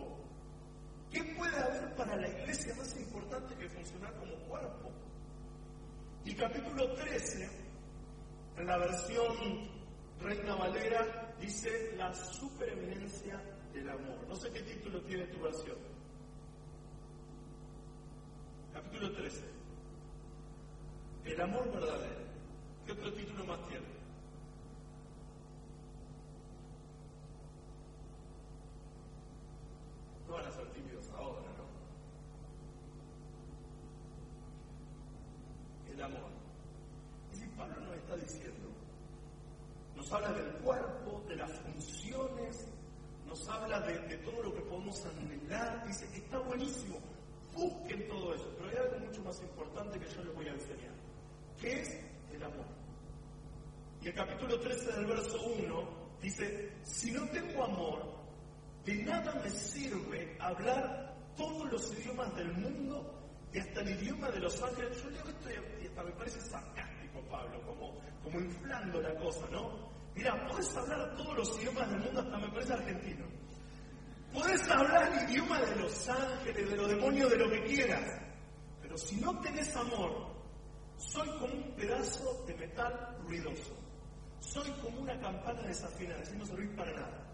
¿Qué 1.13 1.23
puede 1.37 1.55
haber 1.55 1.95
para 1.95 2.15
la 2.15 2.27
iglesia 2.27 2.73
más 2.75 2.95
importante 2.97 3.55
que 3.55 3.69
funcionar 3.69 4.13
como 4.15 4.35
cuerpo? 4.49 4.91
Y 6.25 6.33
capítulo 6.33 6.93
13, 6.95 7.49
en 8.57 8.65
la 8.65 8.77
versión 8.77 9.69
Reina 10.19 10.55
Valera, 10.55 11.35
dice 11.39 11.95
la 11.95 12.13
supereminencia 12.13 13.39
del 13.73 13.89
amor. 13.89 14.27
No 14.27 14.35
sé 14.35 14.49
qué 14.51 14.61
título 14.61 15.01
tiene 15.03 15.25
tu 15.27 15.41
versión. 15.41 15.77
Capítulo 18.73 19.13
13. 19.13 19.41
El 21.25 21.41
amor 21.41 21.71
verdadero. 21.71 22.23
¿Qué 22.85 22.91
otro 22.91 23.13
título 23.13 23.45
más 23.45 23.67
tiene? 23.67 23.85
No 30.27 30.33
van 30.33 30.45
a 30.45 30.51
ser 30.51 30.65
tímidos 30.73 31.09
ahora, 31.17 31.47
¿no? 31.57 31.63
El 35.93 36.01
amor. 36.01 36.31
Y 37.31 37.35
si 37.37 37.47
Pablo 37.49 37.79
nos 37.81 37.95
está 37.95 38.15
diciendo, 38.17 38.69
nos 39.95 40.11
habla 40.11 40.33
del 40.33 40.51
cuerpo, 40.55 41.23
de 41.27 41.35
las 41.37 41.51
funciones, 41.59 42.67
nos 43.27 43.47
habla 43.47 43.79
de, 43.81 43.97
de 43.99 44.17
todo 44.17 44.43
lo 44.43 44.53
que 44.53 44.61
podemos 44.61 45.05
anhelar, 45.05 45.87
dice 45.87 46.07
que 46.09 46.17
está 46.17 46.39
buenísimo, 46.39 46.97
busquen 47.53 48.07
todo 48.09 48.33
eso, 48.33 48.53
pero 48.57 48.69
hay 48.69 48.75
algo 48.75 49.05
mucho 49.05 49.21
más 49.23 49.41
que 49.91 50.07
yo 50.07 50.23
les 50.23 50.35
voy 50.35 50.47
a 50.47 50.51
enseñar, 50.51 50.93
que 51.59 51.81
es 51.81 51.99
el 52.33 52.43
amor. 52.43 52.65
Y 54.01 54.07
el 54.07 54.13
capítulo 54.13 54.59
13 54.59 54.91
del 54.93 55.05
verso 55.05 55.41
1 55.41 55.89
dice, 56.21 56.73
si 56.83 57.11
no 57.11 57.27
tengo 57.29 57.63
amor, 57.63 58.13
de 58.85 58.95
nada 59.03 59.33
me 59.41 59.49
sirve 59.49 60.35
hablar 60.39 61.15
todos 61.35 61.71
los 61.71 61.93
idiomas 61.93 62.35
del 62.35 62.51
mundo 62.53 63.19
y 63.53 63.59
hasta 63.59 63.81
el 63.81 63.89
idioma 64.01 64.29
de 64.31 64.39
los 64.39 64.61
ángeles. 64.61 65.01
Yo 65.01 65.09
leo 65.09 65.23
esto 65.27 65.49
y 65.81 65.87
hasta 65.87 66.03
me 66.03 66.11
parece 66.11 66.41
sarcástico, 66.41 67.21
Pablo, 67.29 67.61
como, 67.65 67.99
como 68.23 68.39
inflando 68.39 69.01
la 69.01 69.15
cosa, 69.15 69.47
¿no? 69.51 69.93
Mira, 70.15 70.47
podés 70.47 70.75
hablar 70.75 71.15
todos 71.15 71.37
los 71.37 71.59
idiomas 71.59 71.89
del 71.89 71.99
mundo, 71.99 72.21
hasta 72.21 72.37
me 72.37 72.49
parece 72.49 72.73
argentino. 72.73 73.25
Podés 74.33 74.69
hablar 74.69 75.13
el 75.13 75.29
idioma 75.29 75.59
de 75.61 75.75
los 75.75 76.09
ángeles, 76.09 76.69
de 76.69 76.75
los 76.75 76.89
demonios, 76.89 77.29
de 77.29 77.37
lo 77.37 77.49
que 77.49 77.63
quieras. 77.63 78.22
Pero 78.93 79.05
si 79.07 79.15
no 79.15 79.39
tenés 79.39 79.75
amor, 79.75 80.27
soy 80.97 81.27
como 81.39 81.51
un 81.51 81.75
pedazo 81.75 82.43
de 82.45 82.53
metal 82.53 83.17
ruidoso. 83.25 83.75
Soy 84.39 84.69
como 84.83 84.99
una 84.99 85.19
campana 85.19 85.63
desafinada, 85.63 86.21
así 86.21 86.37
no 86.37 86.45
servir 86.45 86.75
para 86.75 86.91
nada. 86.91 87.27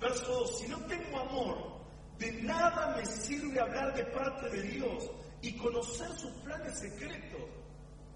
Verso 0.00 0.32
2, 0.32 0.58
si 0.60 0.68
no 0.68 0.78
tengo 0.86 1.18
amor, 1.18 1.56
de 2.20 2.30
nada 2.42 2.94
me 2.96 3.04
sirve 3.04 3.58
hablar 3.58 3.96
de 3.96 4.04
parte 4.04 4.48
de 4.50 4.62
Dios 4.62 5.10
y 5.42 5.56
conocer 5.56 6.08
sus 6.12 6.30
planes 6.44 6.78
secretos. 6.78 7.50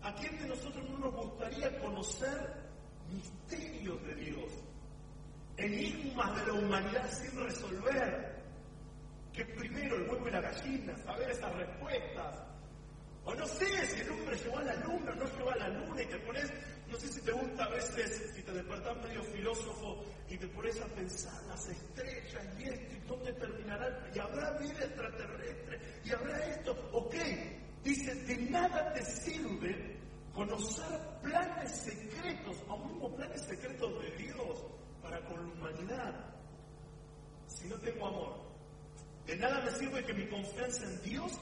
¿A 0.02 0.14
quién 0.14 0.38
de 0.38 0.46
nosotros 0.46 0.88
no 0.90 0.98
nos 0.98 1.14
gustaría 1.16 1.76
conocer 1.80 2.54
misterios 3.10 4.00
de 4.06 4.14
Dios? 4.14 4.52
Enigmas 5.56 6.36
de 6.36 6.46
la 6.46 6.52
humanidad 6.52 7.10
sin 7.10 7.36
resolver. 7.36 8.37
Que 9.38 9.44
primero 9.44 9.94
el 9.94 10.10
huevo 10.10 10.26
y 10.26 10.30
la 10.32 10.40
gallina, 10.40 10.96
saber 10.96 11.30
esas 11.30 11.54
respuestas. 11.54 12.42
O 13.24 13.32
no 13.36 13.46
sé 13.46 13.86
si 13.86 14.00
el 14.00 14.10
hombre 14.10 14.36
llegó 14.36 14.58
a 14.58 14.64
la 14.64 14.74
luna 14.74 15.14
no 15.14 15.24
llegó 15.24 15.50
a 15.50 15.56
la 15.56 15.68
luna 15.68 16.02
y 16.02 16.06
te 16.06 16.18
pones 16.18 16.52
No 16.90 16.98
sé 16.98 17.06
si 17.06 17.20
te 17.20 17.30
gusta 17.30 17.64
a 17.64 17.68
veces, 17.68 18.32
si 18.34 18.42
te 18.42 18.52
despertás 18.52 18.96
medio 18.96 19.22
filósofo 19.22 20.04
y 20.28 20.36
te 20.38 20.48
pones 20.48 20.80
a 20.80 20.86
pensar 20.86 21.40
las 21.44 21.68
estrellas 21.68 22.48
y 22.58 22.64
esto 22.64 22.96
y 22.96 23.00
dónde 23.06 23.32
terminará, 23.34 24.10
y 24.12 24.18
habrá 24.18 24.58
vida 24.58 24.84
extraterrestre, 24.84 25.80
y 26.04 26.10
habrá 26.10 26.44
esto. 26.46 26.90
Ok, 26.92 27.14
dice, 27.84 28.14
de 28.16 28.36
nada 28.50 28.92
te 28.92 29.04
sirve 29.04 30.00
conocer 30.34 30.98
planes 31.22 31.70
secretos, 31.76 32.56
aún 32.68 32.88
mismo 32.88 33.14
planes 33.14 33.42
secretos 33.42 34.02
de 34.02 34.10
Dios 34.16 34.64
para 35.00 35.24
con 35.26 35.36
la 35.36 35.52
humanidad, 35.54 36.34
si 37.46 37.68
no 37.68 37.76
tengo 37.76 38.04
amor. 38.04 38.47
De 39.28 39.36
nada 39.36 39.60
me 39.60 39.70
sirve 39.72 40.02
que 40.06 40.14
mi 40.14 40.26
confianza 40.26 40.84
en 40.84 41.02
Dios 41.02 41.38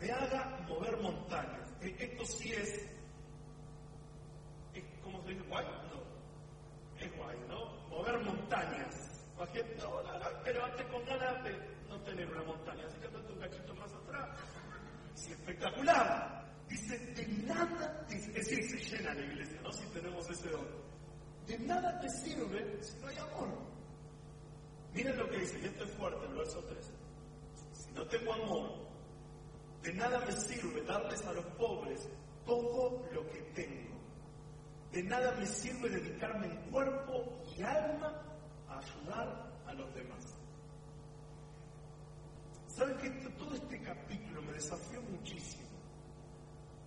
me 0.00 0.10
haga 0.10 0.64
mover 0.66 0.96
montañas. 0.96 1.74
E, 1.82 1.94
esto 2.00 2.24
sí 2.24 2.52
es 2.54 2.88
¿cómo 5.04 5.22
se 5.22 5.28
dice? 5.28 5.42
Guay, 5.46 5.66
no. 5.66 7.04
Es 7.04 7.16
guay, 7.18 7.38
¿no? 7.46 7.66
Mover 7.90 8.18
montañas. 8.24 9.26
no, 9.36 9.44
no, 9.44 10.26
pero 10.42 10.64
antes 10.64 10.86
con 10.86 11.04
ganas 11.04 11.44
de 11.44 11.52
no 11.90 12.00
tener 12.00 12.30
una 12.30 12.44
montaña, 12.44 12.86
así 12.86 12.98
que 12.98 13.08
un 13.08 13.40
cachito 13.40 13.74
más 13.74 13.92
atrás. 13.92 14.38
Sí, 15.14 15.32
espectacular. 15.32 16.46
Dice, 16.66 16.98
de 16.98 17.28
nada, 17.46 18.06
es 18.08 18.32
decir, 18.32 18.64
se 18.70 18.96
llena 18.96 19.12
la 19.12 19.20
iglesia, 19.20 19.60
¿no? 19.62 19.70
Si 19.70 19.84
tenemos 19.88 20.30
ese 20.30 20.48
don. 20.48 20.66
De 21.46 21.58
nada 21.58 22.00
te 22.00 22.08
sirve 22.08 22.82
si 22.82 22.98
no 23.00 23.08
hay 23.08 23.18
amor. 23.18 23.48
Miren 24.94 25.18
lo 25.18 25.28
que 25.28 25.40
dice, 25.40 25.58
y 25.60 25.66
esto 25.66 25.84
es 25.84 25.90
fuerte, 25.92 26.24
el 26.24 26.34
verso 26.34 26.64
3. 26.64 26.97
No 27.98 28.06
tengo 28.06 28.32
amor, 28.32 28.70
de 29.82 29.92
nada 29.92 30.24
me 30.24 30.30
sirve 30.30 30.82
darles 30.82 31.20
a 31.26 31.32
los 31.32 31.44
pobres 31.56 32.08
todo 32.46 33.04
lo 33.12 33.28
que 33.28 33.40
tengo. 33.56 33.98
De 34.92 35.02
nada 35.02 35.32
me 35.32 35.44
sirve 35.44 35.88
dedicarme 35.88 36.46
en 36.46 36.70
cuerpo 36.70 37.42
y 37.56 37.60
alma 37.60 38.22
a 38.68 38.78
ayudar 38.78 39.52
a 39.66 39.74
los 39.74 39.92
demás. 39.96 40.24
¿Saben 42.68 42.96
que 42.98 43.10
todo 43.30 43.52
este 43.56 43.82
capítulo 43.82 44.42
me 44.42 44.52
desafió 44.52 45.02
muchísimo? 45.02 45.66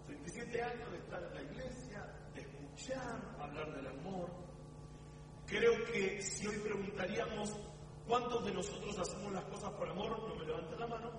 37 0.08 0.63
años 0.63 0.91
de 0.91 0.97
estar 0.97 1.24
en 1.24 1.34
la 1.34 1.41
iglesia, 1.41 2.06
de 2.34 2.41
escuchar, 2.41 3.36
hablar 3.38 3.76
del 3.76 3.88
amor. 3.88 4.30
Creo 5.45 5.74
que 5.91 6.21
si 6.21 6.47
hoy 6.47 6.58
preguntaríamos 6.60 7.54
cuántos 8.07 8.45
de 8.45 8.53
nosotros 8.53 8.97
hacemos 8.99 9.31
las 9.33 9.43
cosas 9.45 9.71
por 9.71 9.89
amor, 9.89 10.19
no 10.27 10.35
me 10.35 10.45
levanten 10.45 10.79
la 10.79 10.87
mano, 10.87 11.11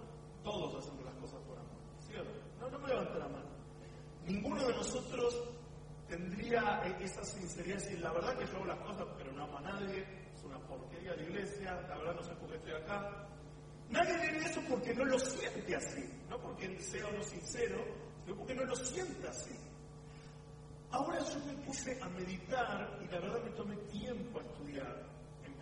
todos 0.42 0.82
hacemos 0.82 1.04
las 1.04 1.14
cosas 1.14 1.40
por 1.46 1.58
amor. 1.58 1.78
¿Sí 2.00 2.14
o 2.16 2.24
no? 2.24 2.70
No, 2.70 2.78
me 2.78 2.88
levanten 2.88 3.18
la 3.18 3.28
mano. 3.28 3.46
Ninguno 4.26 4.66
de 4.66 4.74
nosotros 4.74 5.42
tendría 6.08 6.82
esa 7.00 7.24
sinceridad 7.24 7.76
decir, 7.78 8.00
la 8.00 8.12
verdad 8.12 8.36
que 8.36 8.46
yo 8.46 8.56
hago 8.56 8.66
las 8.66 8.78
cosas 8.80 9.06
pero 9.16 9.32
no 9.32 9.44
amo 9.44 9.58
a 9.58 9.62
nadie, 9.62 10.06
es 10.34 10.44
una 10.44 10.58
porquería 10.60 11.14
la 11.16 11.22
iglesia, 11.22 11.80
la 11.88 11.96
verdad 11.96 12.14
no 12.14 12.22
sé 12.22 12.34
por 12.34 12.50
qué 12.50 12.56
estoy 12.56 12.72
acá. 12.72 13.28
Nadie 13.88 14.16
diría 14.18 14.48
eso 14.48 14.60
porque 14.68 14.94
no 14.94 15.04
lo 15.04 15.18
siente 15.18 15.76
así, 15.76 16.04
no 16.28 16.38
porque 16.40 16.80
sea 16.80 17.06
o 17.06 17.12
no 17.12 17.22
sincero, 17.22 17.84
sino 18.24 18.36
porque 18.36 18.54
no 18.54 18.64
lo 18.64 18.76
siente 18.76 19.28
así. 19.28 19.54
Ahora 20.90 21.18
yo 21.20 21.38
me 21.46 21.54
puse 21.64 21.98
a 22.02 22.08
meditar 22.10 22.98
y 23.02 23.06
la 23.06 23.20
verdad 23.20 23.42
me 23.44 23.50
tomé 23.52 23.76
tiempo 23.90 24.38
a 24.38 24.42
estudiar. 24.42 25.11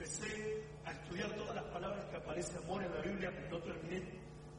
Empecé 0.00 0.64
a 0.86 0.92
estudiar 0.92 1.30
todas 1.36 1.56
las 1.56 1.64
palabras 1.64 2.06
que 2.06 2.16
aparece 2.16 2.56
amor 2.56 2.82
en 2.82 2.90
la 2.94 3.02
Biblia, 3.02 3.30
no 3.50 3.58
terminé, 3.58 4.02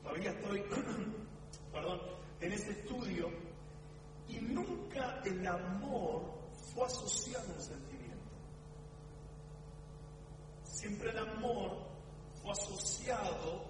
todavía 0.04 0.30
estoy, 0.30 0.62
perdón, 1.74 2.00
en 2.42 2.52
ese 2.52 2.70
estudio 2.70 3.28
y 4.28 4.36
nunca 4.36 5.20
el 5.26 5.48
amor 5.48 6.32
fue 6.72 6.86
asociado 6.86 7.54
a 7.54 7.56
un 7.56 7.62
sentimiento. 7.64 8.32
Siempre 10.64 11.10
el 11.10 11.18
amor 11.18 11.88
fue 12.44 12.52
asociado 12.52 13.66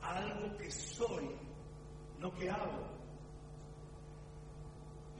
a 0.00 0.16
algo 0.16 0.56
que 0.56 0.68
soy, 0.68 1.30
no 2.18 2.34
que 2.34 2.50
hago. 2.50 2.88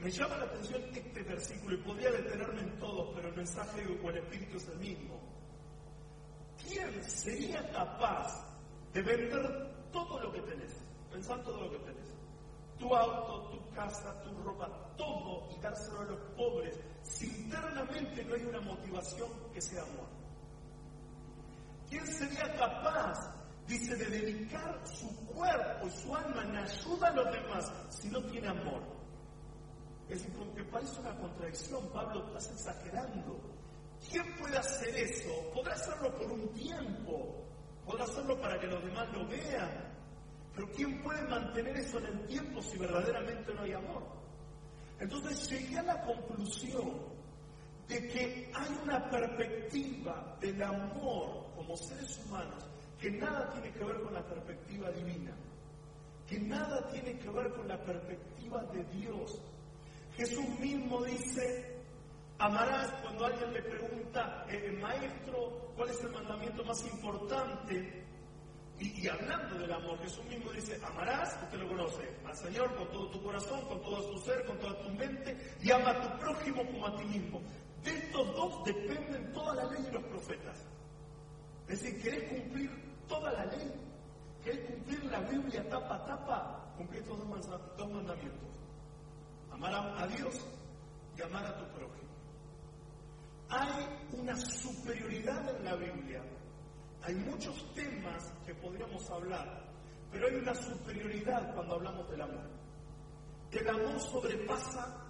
Me 0.00 0.10
llama 0.10 0.38
la 0.38 0.44
atención 0.46 0.82
este 0.92 1.22
versículo 1.22 1.76
y 1.76 1.82
podría 1.82 2.10
detenerme 2.10 2.62
en 2.62 2.78
todo, 2.80 3.14
pero 3.14 3.28
el 3.28 3.36
mensaje 3.36 3.86
o 4.02 4.10
el 4.10 4.16
espíritu 4.16 4.56
es 4.56 4.68
el 4.70 4.78
mismo. 4.80 5.27
¿Quién 6.68 7.02
sería 7.04 7.70
capaz 7.72 8.44
de 8.92 9.02
vender 9.02 9.90
todo 9.90 10.20
lo 10.20 10.32
que 10.32 10.40
tenés? 10.42 10.76
Pensar 11.10 11.42
todo 11.42 11.62
lo 11.62 11.70
que 11.70 11.78
tenés 11.78 12.18
tu 12.78 12.94
auto, 12.94 13.50
tu 13.50 13.74
casa, 13.74 14.14
tu 14.22 14.30
ropa, 14.42 14.68
todo 14.96 15.48
y 15.50 15.60
dárselo 15.60 16.00
a 16.00 16.04
los 16.04 16.20
pobres, 16.36 16.78
si 17.02 17.26
internamente 17.26 18.24
no 18.24 18.34
hay 18.34 18.42
una 18.44 18.60
motivación 18.60 19.28
que 19.52 19.60
sea 19.60 19.82
amor. 19.82 20.08
¿Quién 21.88 22.06
sería 22.06 22.54
capaz, 22.56 23.34
dice, 23.66 23.96
de 23.96 24.06
dedicar 24.06 24.80
su 24.86 25.08
cuerpo 25.26 25.86
y 25.86 25.90
su 25.90 26.14
alma 26.14 26.44
en 26.44 26.56
ayuda 26.56 27.08
a 27.08 27.12
los 27.12 27.32
demás 27.32 27.72
si 27.88 28.08
no 28.08 28.22
tiene 28.24 28.48
amor? 28.48 28.82
Es 30.08 30.22
decir, 30.22 30.54
que 30.54 30.64
parece 30.64 31.00
una 31.00 31.16
contradicción, 31.18 31.86
Pablo, 31.92 32.26
estás 32.28 32.50
exagerando. 32.52 33.57
¿Quién 34.10 34.24
puede 34.36 34.56
hacer 34.56 34.96
eso? 34.96 35.50
Podrá 35.52 35.74
hacerlo 35.74 36.14
por 36.14 36.30
un 36.32 36.48
tiempo, 36.54 37.44
podrá 37.84 38.04
hacerlo 38.04 38.40
para 38.40 38.58
que 38.58 38.66
los 38.66 38.82
demás 38.82 39.08
lo 39.12 39.26
vean, 39.26 39.94
pero 40.54 40.70
¿quién 40.72 41.02
puede 41.02 41.22
mantener 41.28 41.76
eso 41.76 41.98
en 41.98 42.06
el 42.06 42.26
tiempo 42.26 42.62
si 42.62 42.78
verdaderamente 42.78 43.54
no 43.54 43.62
hay 43.62 43.72
amor? 43.72 44.02
Entonces 44.98 45.48
llegué 45.48 45.78
a 45.78 45.82
la 45.82 46.00
conclusión 46.02 47.18
de 47.86 48.08
que 48.08 48.50
hay 48.54 48.78
una 48.82 49.08
perspectiva 49.10 50.36
del 50.40 50.62
amor 50.62 51.46
como 51.54 51.76
seres 51.76 52.20
humanos 52.24 52.64
que 52.98 53.10
nada 53.10 53.50
tiene 53.52 53.72
que 53.72 53.84
ver 53.84 54.00
con 54.02 54.12
la 54.12 54.26
perspectiva 54.26 54.90
divina, 54.90 55.32
que 56.26 56.40
nada 56.40 56.86
tiene 56.90 57.16
que 57.18 57.30
ver 57.30 57.52
con 57.52 57.68
la 57.68 57.80
perspectiva 57.82 58.64
de 58.64 58.84
Dios. 58.84 59.40
Jesús 60.16 60.48
mismo 60.58 61.04
dice, 61.04 61.77
amarás 62.38 62.90
cuando 63.02 63.26
alguien 63.26 63.52
le 63.52 63.62
pregunta, 63.62 64.46
eh, 64.48 64.78
maestro, 64.80 65.72
¿cuál 65.76 65.90
es 65.90 66.00
el 66.02 66.10
mandamiento 66.10 66.64
más 66.64 66.84
importante? 66.86 68.04
Y, 68.80 69.08
hablando 69.08 69.58
del 69.58 69.72
amor, 69.72 69.98
Jesús 69.98 70.24
mismo 70.26 70.52
dice, 70.52 70.80
amarás, 70.86 71.36
usted 71.42 71.58
lo 71.58 71.68
conoce, 71.68 72.16
al 72.24 72.36
Señor 72.36 72.72
con 72.76 72.88
todo 72.92 73.10
tu 73.10 73.22
corazón, 73.22 73.60
con 73.62 73.82
todo 73.82 74.08
tu 74.12 74.18
ser, 74.20 74.46
con 74.46 74.56
toda 74.58 74.78
tu 74.82 74.90
mente, 74.90 75.36
y 75.60 75.72
ama 75.72 75.90
a 75.90 76.00
tu 76.00 76.18
prójimo 76.20 76.64
como 76.64 76.86
a 76.86 76.96
ti 76.96 77.04
mismo. 77.06 77.40
De 77.82 77.90
estos 77.90 78.36
dos 78.36 78.64
dependen 78.64 79.32
toda 79.32 79.56
la 79.56 79.64
ley 79.64 79.84
y 79.88 79.92
los 79.92 80.04
profetas. 80.04 80.64
Es 81.66 81.80
decir, 81.82 82.00
¿querés 82.00 82.32
cumplir 82.32 82.70
toda 83.08 83.32
la 83.32 83.46
ley? 83.46 83.72
¿Querés 84.44 84.64
cumplir 84.70 85.04
la 85.06 85.20
Biblia 85.22 85.68
tapa 85.68 85.96
a 85.96 86.04
tapa? 86.06 86.72
Cumplir 86.76 87.02
estos 87.02 87.18
dos 87.18 87.90
mandamientos. 87.90 88.48
Amar 89.50 89.74
a 89.74 90.06
Dios 90.06 90.46
y 91.16 91.22
amar 91.22 91.44
a 91.44 91.58
tu 91.58 91.64
prójimo. 91.76 92.07
Hay 93.50 93.88
una 94.12 94.36
superioridad 94.36 95.56
en 95.56 95.64
la 95.64 95.76
Biblia 95.76 96.22
hay 97.02 97.14
muchos 97.14 97.72
temas 97.74 98.32
que 98.44 98.54
podríamos 98.54 99.08
hablar, 99.10 99.64
pero 100.10 100.26
hay 100.26 100.34
una 100.34 100.54
superioridad 100.54 101.54
cuando 101.54 101.76
hablamos 101.76 102.10
del 102.10 102.20
amor. 102.20 102.50
El 103.50 103.68
amor 103.68 104.00
sobrepasa 104.00 105.06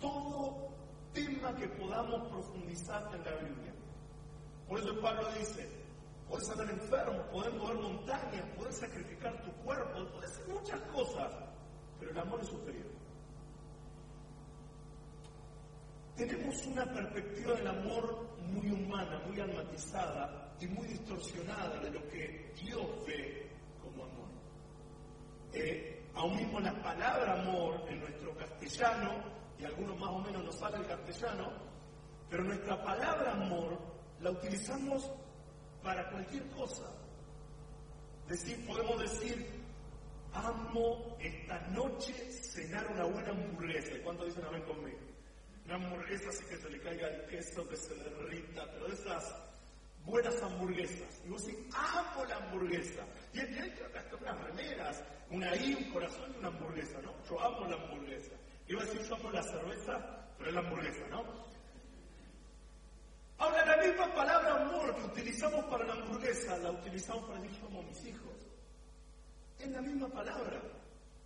todo 0.00 0.68
tema 1.12 1.54
que 1.54 1.68
podamos 1.68 2.28
profundizar 2.30 3.14
en 3.14 3.24
la 3.24 3.36
Biblia. 3.36 3.72
Por 4.68 4.80
eso 4.80 5.00
Pablo 5.00 5.30
dice, 5.38 5.68
puedes 6.28 6.48
estar 6.48 6.68
enfermo, 6.68 7.22
puedes 7.30 7.54
mover 7.54 7.76
montañas, 7.76 8.44
puedes 8.56 8.76
sacrificar 8.76 9.40
tu 9.42 9.52
cuerpo, 9.62 10.04
puedes 10.12 10.32
hacer 10.32 10.48
muchas 10.48 10.80
cosas, 10.92 11.32
pero 12.00 12.10
el 12.10 12.18
amor 12.18 12.40
es 12.40 12.48
superior. 12.48 12.86
Tenemos 16.16 16.66
una 16.66 16.84
perspectiva 16.92 17.54
del 17.54 17.66
amor 17.66 18.26
muy 18.40 18.70
humana, 18.70 19.20
muy 19.26 19.38
almatizada, 19.38 20.46
y 20.60 20.66
muy 20.68 20.86
distorsionada 20.88 21.78
de 21.80 21.90
lo 21.90 22.08
que 22.08 22.52
Dios 22.62 22.86
ve 23.06 23.50
como 23.82 24.04
amor. 24.04 24.28
Eh, 25.52 26.06
aún 26.14 26.36
mismo 26.36 26.60
la 26.60 26.72
palabra 26.82 27.42
amor 27.42 27.84
en 27.88 28.00
nuestro 28.00 28.34
castellano, 28.34 29.12
y 29.58 29.64
algunos 29.64 29.98
más 29.98 30.10
o 30.10 30.18
menos 30.20 30.44
nos 30.44 30.56
sale 30.56 30.78
el 30.78 30.86
castellano, 30.86 31.52
pero 32.30 32.44
nuestra 32.44 32.82
palabra 32.82 33.32
amor 33.32 33.78
la 34.20 34.30
utilizamos 34.30 35.10
para 35.82 36.10
cualquier 36.10 36.48
cosa. 36.50 36.84
Decir, 38.28 38.66
podemos 38.66 39.00
decir, 39.00 39.46
amo 40.32 41.16
esta 41.20 41.60
noche 41.68 42.12
cenar 42.32 42.90
una 42.90 43.04
buena 43.04 43.30
hamburguesa. 43.30 43.92
¿Cuánto 44.02 44.24
dicen 44.24 44.44
amén 44.44 44.62
conmigo? 44.62 45.05
Una 45.66 45.74
hamburguesa 45.74 46.28
así 46.28 46.44
que 46.44 46.56
se 46.56 46.70
le 46.70 46.80
caiga 46.80 47.08
el 47.08 47.26
queso, 47.26 47.68
que 47.68 47.76
se 47.76 47.94
derrita, 47.94 48.70
pero 48.70 48.86
esas 48.86 49.34
buenas 50.04 50.40
hamburguesas. 50.40 51.22
Y 51.26 51.28
vos 51.28 51.44
decís, 51.44 51.66
amo 51.74 52.24
la 52.24 52.36
hamburguesa. 52.36 53.04
Y 53.32 53.40
hay 53.40 53.70
que 53.74 54.16
unas 54.20 54.44
remeras, 54.44 55.02
una 55.28 55.56
I, 55.56 55.74
un 55.74 55.92
corazón 55.92 56.32
y 56.34 56.38
una 56.38 56.48
hamburguesa, 56.48 57.00
¿no? 57.02 57.12
Yo 57.28 57.40
amo 57.40 57.66
la 57.66 57.74
hamburguesa. 57.74 58.30
Iba 58.68 58.82
a 58.82 58.84
decir 58.84 59.02
yo 59.02 59.16
amo 59.16 59.30
la 59.32 59.42
cerveza, 59.42 60.28
pero 60.38 60.50
es 60.50 60.54
la 60.54 60.60
hamburguesa, 60.60 61.06
¿no? 61.08 61.46
Ahora, 63.38 63.66
la 63.66 63.76
misma 63.84 64.14
palabra 64.14 64.62
amor 64.62 64.94
que 64.94 65.02
utilizamos 65.02 65.64
para 65.66 65.84
la 65.84 65.92
hamburguesa, 65.94 66.56
la 66.58 66.70
utilizamos 66.70 67.28
para 67.28 67.40
decir 67.40 67.60
yo 67.60 67.66
amo 67.66 67.82
mis 67.82 68.04
hijos. 68.06 68.36
Es 69.58 69.68
la 69.68 69.82
misma 69.82 70.08
palabra, 70.08 70.62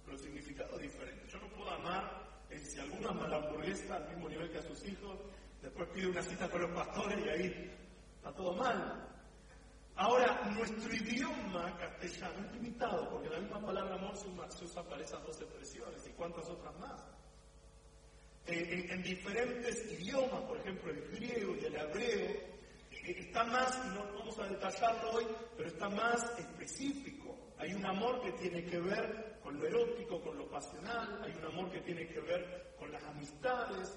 pero 0.04 0.18
significado 0.18 0.78
diferente. 0.78 1.26
Yo 1.28 1.38
no 1.38 1.48
puedo 1.48 1.70
amar, 1.70 2.19
eh, 2.50 2.60
si 2.60 2.78
alguno 2.78 3.10
ama 3.10 3.26
hamburguesa 3.34 3.96
al 3.96 4.08
mismo 4.08 4.28
nivel 4.28 4.50
que 4.50 4.58
a 4.58 4.62
sus 4.62 4.84
hijos, 4.86 5.18
después 5.62 5.88
pide 5.94 6.08
una 6.08 6.22
cita 6.22 6.48
con 6.48 6.62
los 6.62 6.70
pastores 6.70 7.18
y 7.24 7.28
ahí 7.28 7.70
está 8.16 8.32
todo 8.32 8.54
mal. 8.54 9.06
Ahora, 9.96 10.50
nuestro 10.56 10.94
idioma 10.94 11.76
castellano 11.78 12.46
es 12.46 12.52
limitado, 12.52 13.10
porque 13.10 13.28
la 13.28 13.40
misma 13.40 13.60
palabra 13.60 13.96
amor 13.96 14.16
se 14.16 14.64
usa 14.64 14.82
para 14.82 15.02
esas 15.02 15.22
dos 15.24 15.40
expresiones 15.40 16.06
y 16.06 16.10
cuántas 16.12 16.48
otras 16.48 16.74
más. 16.78 17.00
Eh, 18.46 18.86
en, 18.90 19.02
diferentes 19.02 19.92
idiomas, 19.92 20.40
por 20.42 20.58
ejemplo 20.58 20.90
el 20.90 21.02
griego 21.10 21.54
y 21.54 21.64
el 21.66 21.76
hebreo, 21.76 22.30
eh, 22.30 22.48
está 23.18 23.44
más, 23.44 23.78
no 23.94 24.04
vamos 24.18 24.38
a 24.38 24.48
detallarlo 24.48 25.10
hoy, 25.12 25.26
pero 25.56 25.68
está 25.68 25.88
más 25.90 26.38
específico. 26.38 27.36
Hay 27.58 27.74
un 27.74 27.84
amor 27.84 28.22
que 28.22 28.32
tiene 28.32 28.64
que 28.64 28.80
ver 28.80 29.29
con 29.42 29.58
lo 29.58 29.66
erótico, 29.66 30.20
con 30.20 30.36
lo 30.36 30.48
pasional, 30.48 31.22
hay 31.22 31.32
un 31.32 31.44
amor 31.44 31.70
que 31.70 31.80
tiene 31.80 32.06
que 32.06 32.20
ver 32.20 32.74
con 32.78 32.90
las 32.92 33.02
amistades, 33.04 33.96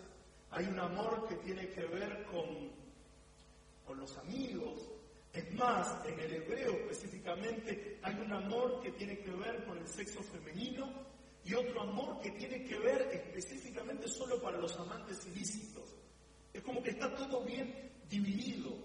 hay 0.51 0.65
un 0.65 0.79
amor 0.79 1.27
que 1.27 1.35
tiene 1.35 1.69
que 1.69 1.85
ver 1.85 2.23
con, 2.25 2.71
con 3.85 3.99
los 3.99 4.17
amigos, 4.17 4.89
es 5.33 5.51
más, 5.55 6.05
en 6.05 6.19
el 6.19 6.31
hebreo 6.31 6.73
específicamente 6.73 7.97
hay 8.03 8.13
un 8.15 8.31
amor 8.31 8.79
que 8.83 8.91
tiene 8.91 9.17
que 9.17 9.31
ver 9.31 9.65
con 9.65 9.79
el 9.79 9.87
sexo 9.87 10.21
femenino 10.21 10.87
y 11.43 11.55
otro 11.55 11.81
amor 11.81 12.21
que 12.21 12.29
tiene 12.31 12.63
que 12.63 12.77
ver 12.77 13.01
específicamente 13.11 14.07
solo 14.07 14.39
para 14.39 14.59
los 14.59 14.77
amantes 14.79 15.25
ilícitos. 15.25 15.95
Es 16.53 16.61
como 16.61 16.83
que 16.83 16.91
está 16.91 17.13
todo 17.15 17.43
bien 17.43 17.91
dividido. 18.07 18.77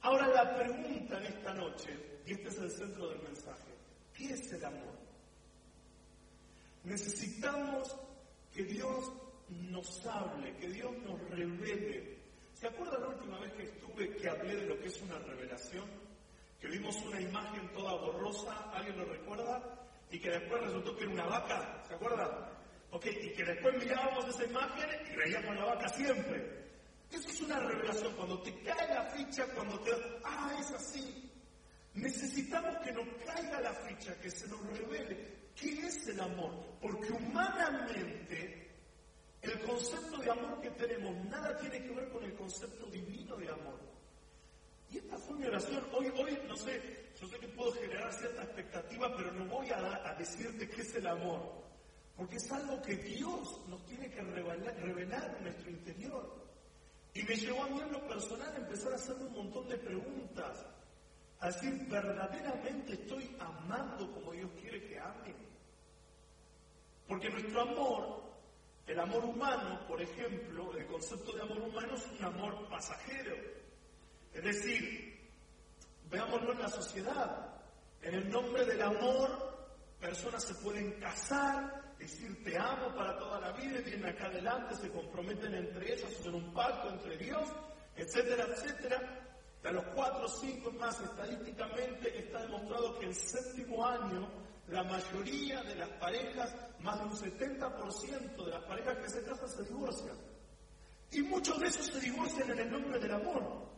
Ahora 0.00 0.26
la 0.26 0.56
pregunta 0.56 1.18
en 1.18 1.26
esta 1.26 1.54
noche, 1.54 1.96
y 2.26 2.32
este 2.32 2.48
es 2.48 2.58
el 2.58 2.70
centro 2.70 3.08
del 3.08 3.22
mensaje, 3.22 3.70
¿qué 4.12 4.34
es 4.34 4.52
el 4.52 4.64
amor? 4.64 5.01
Necesitamos 6.84 7.96
que 8.52 8.64
Dios 8.64 9.12
nos 9.48 10.06
hable, 10.06 10.56
que 10.56 10.68
Dios 10.68 10.92
nos 11.04 11.20
revele 11.30 12.22
¿Se 12.62 12.68
acuerdan 12.68 13.00
la 13.00 13.08
última 13.08 13.40
vez 13.40 13.52
que 13.54 13.64
estuve 13.64 14.16
que 14.16 14.28
hablé 14.28 14.54
de 14.54 14.66
lo 14.66 14.78
que 14.78 14.86
es 14.86 15.02
una 15.02 15.18
revelación? 15.18 15.84
Que 16.60 16.68
vimos 16.68 16.94
una 17.02 17.20
imagen 17.20 17.72
toda 17.72 17.94
borrosa, 17.94 18.70
¿alguien 18.72 18.98
lo 18.98 19.04
recuerda? 19.04 19.60
Y 20.12 20.20
que 20.20 20.30
después 20.30 20.62
resultó 20.62 20.96
que 20.96 21.02
era 21.02 21.12
una 21.12 21.26
vaca, 21.26 21.82
¿se 21.88 21.94
acuerdan? 21.94 22.28
Ok, 22.92 23.06
y 23.06 23.32
que 23.32 23.44
después 23.44 23.76
mirábamos 23.78 24.28
esa 24.28 24.44
imagen 24.44 24.90
y 25.12 25.16
veíamos 25.16 25.56
la 25.56 25.64
vaca 25.64 25.88
siempre. 25.88 26.68
Eso 27.10 27.28
es 27.30 27.40
una 27.40 27.58
revelación, 27.58 28.14
cuando 28.14 28.40
te 28.42 28.62
cae 28.62 28.94
la 28.94 29.06
ficha, 29.06 29.44
cuando 29.56 29.80
te... 29.80 29.90
Ah, 30.22 30.56
es 30.60 30.70
así. 30.70 31.32
Necesitamos 31.94 32.76
que 32.84 32.92
nos 32.92 33.08
caiga 33.26 33.60
la 33.60 33.74
ficha, 33.74 34.14
que 34.20 34.30
se 34.30 34.46
nos 34.46 34.64
revele 34.68 35.41
qué 35.54 35.86
es 35.86 36.06
el 36.08 36.20
amor, 36.20 36.52
porque 36.80 37.12
humanamente 37.12 38.70
el 39.42 39.60
concepto 39.62 40.18
de 40.18 40.30
amor 40.30 40.60
que 40.60 40.70
tenemos 40.70 41.14
nada 41.26 41.56
tiene 41.58 41.82
que 41.82 41.92
ver 41.92 42.08
con 42.10 42.22
el 42.24 42.34
concepto 42.34 42.86
divino 42.86 43.36
de 43.36 43.48
amor. 43.48 43.80
Y 44.90 44.98
esta 44.98 45.16
fue 45.18 45.36
mi 45.36 45.46
oración. 45.46 45.84
Hoy, 45.92 46.12
hoy, 46.16 46.38
no 46.46 46.54
sé, 46.54 46.80
yo 47.20 47.26
sé 47.26 47.38
que 47.38 47.48
puedo 47.48 47.72
generar 47.72 48.12
cierta 48.12 48.42
expectativa, 48.42 49.16
pero 49.16 49.32
no 49.32 49.46
voy 49.46 49.68
a, 49.70 50.14
decirte 50.18 50.68
qué 50.68 50.82
es 50.82 50.94
el 50.94 51.06
amor. 51.06 51.62
Porque 52.16 52.36
es 52.36 52.52
algo 52.52 52.80
que 52.82 52.94
Dios 52.96 53.60
nos 53.68 53.84
tiene 53.86 54.10
que 54.10 54.20
revelar, 54.20 54.76
revelar 54.76 55.34
en 55.38 55.44
nuestro 55.44 55.70
interior. 55.70 56.42
Y 57.14 57.22
me 57.22 57.34
llevó 57.34 57.64
a 57.64 57.68
mí 57.68 57.80
en 57.80 57.92
lo 57.92 58.06
personal 58.06 58.52
a 58.54 58.58
empezar 58.58 58.92
a 58.92 58.96
hacerme 58.96 59.24
un 59.24 59.32
montón 59.32 59.68
de 59.68 59.78
preguntas. 59.78 60.66
A 61.42 61.48
decir, 61.48 61.86
¿verdaderamente 61.88 62.94
estoy 62.94 63.36
amando 63.38 64.10
como 64.12 64.32
Dios 64.32 64.50
quiere 64.60 64.82
que 64.88 64.98
ame? 64.98 65.34
Porque 67.06 67.28
nuestro 67.28 67.60
amor 67.60 68.22
el 68.86 68.98
amor 68.98 69.24
humano, 69.24 69.80
por 69.86 70.00
ejemplo, 70.02 70.76
el 70.76 70.86
concepto 70.86 71.32
de 71.32 71.42
amor 71.42 71.60
humano 71.60 71.94
es 71.94 72.06
un 72.18 72.24
amor 72.24 72.68
pasajero. 72.68 73.34
Es 74.34 74.42
decir, 74.42 75.18
veámoslo 76.10 76.52
en 76.52 76.58
la 76.58 76.68
sociedad. 76.68 77.48
En 78.02 78.14
el 78.14 78.30
nombre 78.30 78.64
del 78.64 78.82
amor, 78.82 79.68
personas 80.00 80.42
se 80.42 80.54
pueden 80.56 80.92
casar, 81.00 81.94
decir 81.98 82.42
te 82.42 82.58
amo 82.58 82.94
para 82.96 83.16
toda 83.18 83.40
la 83.40 83.52
vida, 83.52 83.78
y 83.78 83.84
vienen 83.84 84.06
acá 84.06 84.26
adelante, 84.26 84.74
se 84.74 84.90
comprometen 84.90 85.54
entre 85.54 85.94
ellos, 85.94 86.12
hacen 86.18 86.34
un 86.34 86.52
pacto 86.52 86.90
entre 86.90 87.16
Dios, 87.18 87.48
etcétera, 87.96 88.46
etcétera. 88.48 89.31
De 89.62 89.72
los 89.72 89.84
cuatro 89.94 90.24
o 90.24 90.28
cinco 90.28 90.72
más, 90.72 91.00
estadísticamente 91.00 92.18
está 92.18 92.42
demostrado 92.42 92.98
que 92.98 93.06
el 93.06 93.14
séptimo 93.14 93.86
año 93.86 94.28
la 94.68 94.82
mayoría 94.84 95.62
de 95.62 95.74
las 95.74 95.88
parejas, 95.90 96.54
más 96.80 96.98
de 96.98 97.04
un 97.04 97.12
70% 97.12 98.44
de 98.44 98.50
las 98.50 98.64
parejas 98.64 98.96
que 98.96 99.08
se 99.08 99.22
casan 99.22 99.48
se 99.48 99.64
divorcian. 99.64 100.16
Y 101.10 101.22
muchos 101.22 101.60
de 101.60 101.66
esos 101.66 101.86
se 101.86 102.00
divorcian 102.00 102.50
en 102.50 102.58
el 102.58 102.70
nombre 102.70 102.98
del 102.98 103.12
amor. 103.12 103.70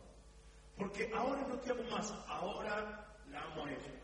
Porque 0.77 1.11
ahora 1.15 1.45
no 1.47 1.55
te 1.59 1.71
amo 1.71 1.83
más, 1.91 2.13
ahora 2.27 3.05
la 3.29 3.41
amo 3.41 3.65
a 3.65 3.71
ella. 3.71 4.01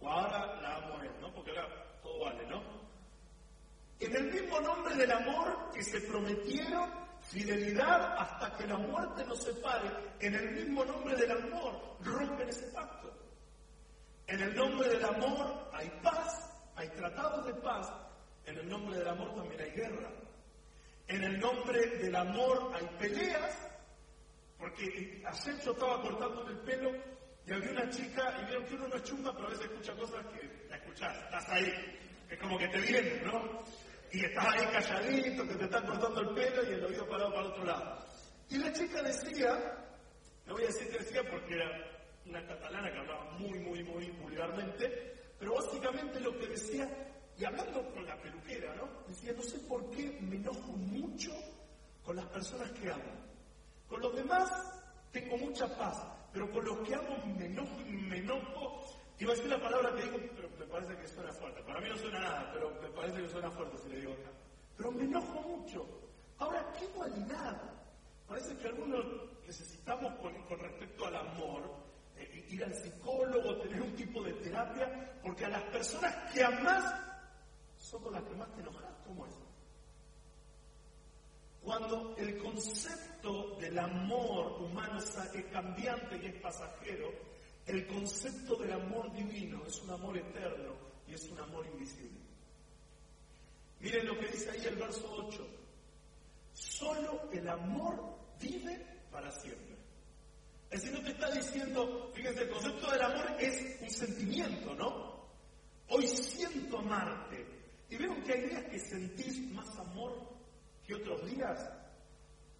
O 0.00 0.08
ahora 0.08 0.60
la 0.60 0.76
amo 0.76 0.98
a 0.98 1.04
él, 1.04 1.12
¿no? 1.20 1.34
Porque 1.34 1.50
ahora 1.50 2.00
todo 2.02 2.24
vale, 2.24 2.46
¿no? 2.46 2.62
En 4.00 4.14
el 4.14 4.32
mismo 4.32 4.60
nombre 4.60 4.94
del 4.94 5.10
amor 5.10 5.70
que 5.72 5.82
se 5.82 6.00
prometieron 6.02 7.07
fidelidad 7.30 8.16
hasta 8.18 8.56
que 8.56 8.66
la 8.66 8.78
muerte 8.78 9.24
nos 9.24 9.42
separe, 9.42 9.90
en 10.20 10.34
el 10.34 10.50
mismo 10.52 10.84
nombre 10.84 11.14
del 11.16 11.30
amor 11.30 11.96
rompen 12.02 12.48
ese 12.48 12.66
pacto. 12.68 13.12
En 14.26 14.40
el 14.40 14.54
nombre 14.54 14.88
del 14.88 15.04
amor 15.04 15.70
hay 15.72 15.88
paz, 16.02 16.50
hay 16.76 16.88
tratados 16.90 17.46
de 17.46 17.54
paz. 17.54 17.92
En 18.44 18.58
el 18.58 18.68
nombre 18.68 18.98
del 18.98 19.08
amor 19.08 19.34
también 19.34 19.60
hay 19.60 19.70
guerra. 19.70 20.10
En 21.06 21.24
el 21.24 21.40
nombre 21.40 21.86
del 21.98 22.14
amor 22.14 22.72
hay 22.74 22.86
peleas, 22.98 23.56
porque 24.58 25.22
ayer 25.26 25.60
yo 25.64 25.72
estaba 25.72 26.02
cortando 26.02 26.46
el 26.48 26.58
pelo 26.58 26.90
y 27.46 27.52
había 27.52 27.70
una 27.70 27.88
chica, 27.88 28.34
y 28.42 28.44
vieron 28.46 28.64
que 28.66 28.74
uno 28.74 28.88
no 28.88 28.96
es 28.96 29.04
chunga, 29.04 29.32
pero 29.32 29.46
a 29.46 29.50
veces 29.50 29.66
escucha 29.66 29.94
cosas 29.94 30.26
que 30.26 30.66
la 30.68 30.76
escuchás, 30.76 31.16
estás 31.24 31.48
ahí. 31.48 31.72
Es 32.28 32.38
como 32.38 32.58
que 32.58 32.68
te 32.68 32.78
vienen, 32.78 33.24
¿no? 33.24 33.62
Y 34.12 34.24
estás 34.24 34.46
ahí 34.46 34.66
calladito, 34.72 35.46
que 35.46 35.54
te 35.54 35.64
están 35.64 35.86
cortando 35.86 36.20
el 36.20 36.28
pelo 36.30 36.62
y 36.62 36.74
el 36.74 36.84
oído 36.84 37.08
parado 37.08 37.34
para 37.34 37.48
otro 37.48 37.64
lado. 37.64 38.04
Y 38.48 38.56
la 38.56 38.72
chica 38.72 39.02
decía, 39.02 39.84
no 40.46 40.54
voy 40.54 40.64
a 40.64 40.66
decir 40.66 40.88
que 40.90 40.98
decía 40.98 41.22
porque 41.30 41.54
era 41.54 41.68
una 42.24 42.46
catalana 42.46 42.90
que 42.90 42.98
hablaba 42.98 43.30
muy, 43.32 43.58
muy, 43.58 43.84
muy 43.84 44.10
vulgarmente, 44.12 45.14
pero 45.38 45.54
básicamente 45.54 46.20
lo 46.20 46.38
que 46.38 46.46
decía, 46.46 46.88
y 47.36 47.44
hablando 47.44 47.82
con 47.92 48.06
la 48.06 48.16
peluquera, 48.16 48.74
¿no? 48.76 48.88
Decía, 49.06 49.32
no 49.32 49.42
sé 49.42 49.58
por 49.60 49.90
qué 49.90 50.18
me 50.22 50.36
enojo 50.36 50.72
mucho 50.72 51.30
con 52.02 52.16
las 52.16 52.26
personas 52.26 52.70
que 52.72 52.90
amo. 52.90 53.12
Con 53.88 54.00
los 54.00 54.14
demás 54.16 54.50
tengo 55.12 55.36
mucha 55.36 55.66
paz, 55.76 56.02
pero 56.32 56.50
con 56.50 56.64
los 56.64 56.78
que 56.86 56.94
amo 56.94 57.16
me 57.38 57.46
enojo, 57.46 57.78
me 57.86 58.18
enojo. 58.18 58.84
Iba 59.18 59.32
a 59.32 59.36
decir 59.36 59.50
la 59.50 59.60
palabra 59.60 59.94
que 59.94 60.02
digo, 60.02 60.18
pero 60.36 60.48
me 60.58 60.66
parece 60.66 60.96
que 60.96 61.08
suena 61.08 61.32
fuerte. 61.32 61.62
Para 61.62 61.80
mí 61.80 61.88
no 61.88 61.96
suena 61.96 62.20
nada, 62.20 62.50
pero 62.52 62.70
me 62.80 62.88
parece 62.88 63.22
que 63.22 63.28
suena 63.28 63.50
fuerte 63.50 63.78
si 63.78 63.88
le 63.88 64.00
digo 64.00 64.12
acá. 64.12 64.30
Pero 64.76 64.92
me 64.92 65.04
enojo 65.04 65.40
mucho. 65.42 65.86
Ahora, 66.38 66.72
qué 66.78 66.86
dualidad. 66.88 67.60
Parece 68.28 68.56
que 68.56 68.68
algunos 68.68 69.04
necesitamos 69.46 70.12
con, 70.20 70.60
respecto 70.60 71.06
al 71.06 71.16
amor 71.16 71.88
ir 72.50 72.64
al 72.64 72.74
psicólogo, 72.74 73.56
tener 73.58 73.82
un 73.82 73.94
tipo 73.94 74.22
de 74.22 74.32
terapia, 74.34 75.18
porque 75.22 75.44
a 75.44 75.50
las 75.50 75.62
personas 75.64 76.32
que 76.32 76.42
amas 76.42 76.94
son 77.78 78.02
con 78.02 78.12
las 78.12 78.22
que 78.22 78.34
más 78.34 78.52
te 78.54 78.60
enojas. 78.60 78.90
¿Cómo 79.06 79.26
es? 79.26 79.34
Cuando 81.62 82.14
el 82.16 82.38
concepto 82.38 83.56
del 83.56 83.78
amor 83.78 84.62
humano 84.62 84.98
es 84.98 85.44
cambiante 85.52 86.16
y 86.22 86.26
es 86.26 86.34
pasajero, 86.40 87.10
el 87.68 87.86
concepto 87.86 88.56
del 88.56 88.72
amor 88.72 89.12
divino 89.12 89.64
es 89.66 89.80
un 89.82 89.90
amor 89.90 90.16
eterno 90.16 90.74
y 91.06 91.14
es 91.14 91.28
un 91.28 91.38
amor 91.38 91.66
invisible. 91.66 92.18
Miren 93.80 94.06
lo 94.06 94.18
que 94.18 94.26
dice 94.28 94.50
ahí 94.50 94.64
el 94.66 94.76
verso 94.76 95.06
8. 95.26 95.46
Solo 96.52 97.30
el 97.30 97.48
amor 97.48 98.16
vive 98.40 98.84
para 99.10 99.30
siempre. 99.30 99.76
Es 100.70 100.82
decir, 100.82 100.98
no 100.98 101.04
te 101.04 101.12
está 101.12 101.30
diciendo, 101.30 102.10
fíjense, 102.14 102.42
el 102.42 102.50
concepto 102.50 102.90
del 102.90 103.02
amor 103.02 103.36
es 103.38 103.80
un 103.80 103.90
sentimiento, 103.90 104.74
¿no? 104.74 105.28
Hoy 105.88 106.06
siento 106.06 106.78
amarte. 106.78 107.46
Y 107.90 107.96
veo 107.96 108.22
que 108.22 108.32
hay 108.32 108.42
días 108.48 108.64
que 108.64 108.78
sentís 108.78 109.50
más 109.52 109.78
amor 109.78 110.28
que 110.86 110.94
otros 110.94 111.24
días. 111.30 111.70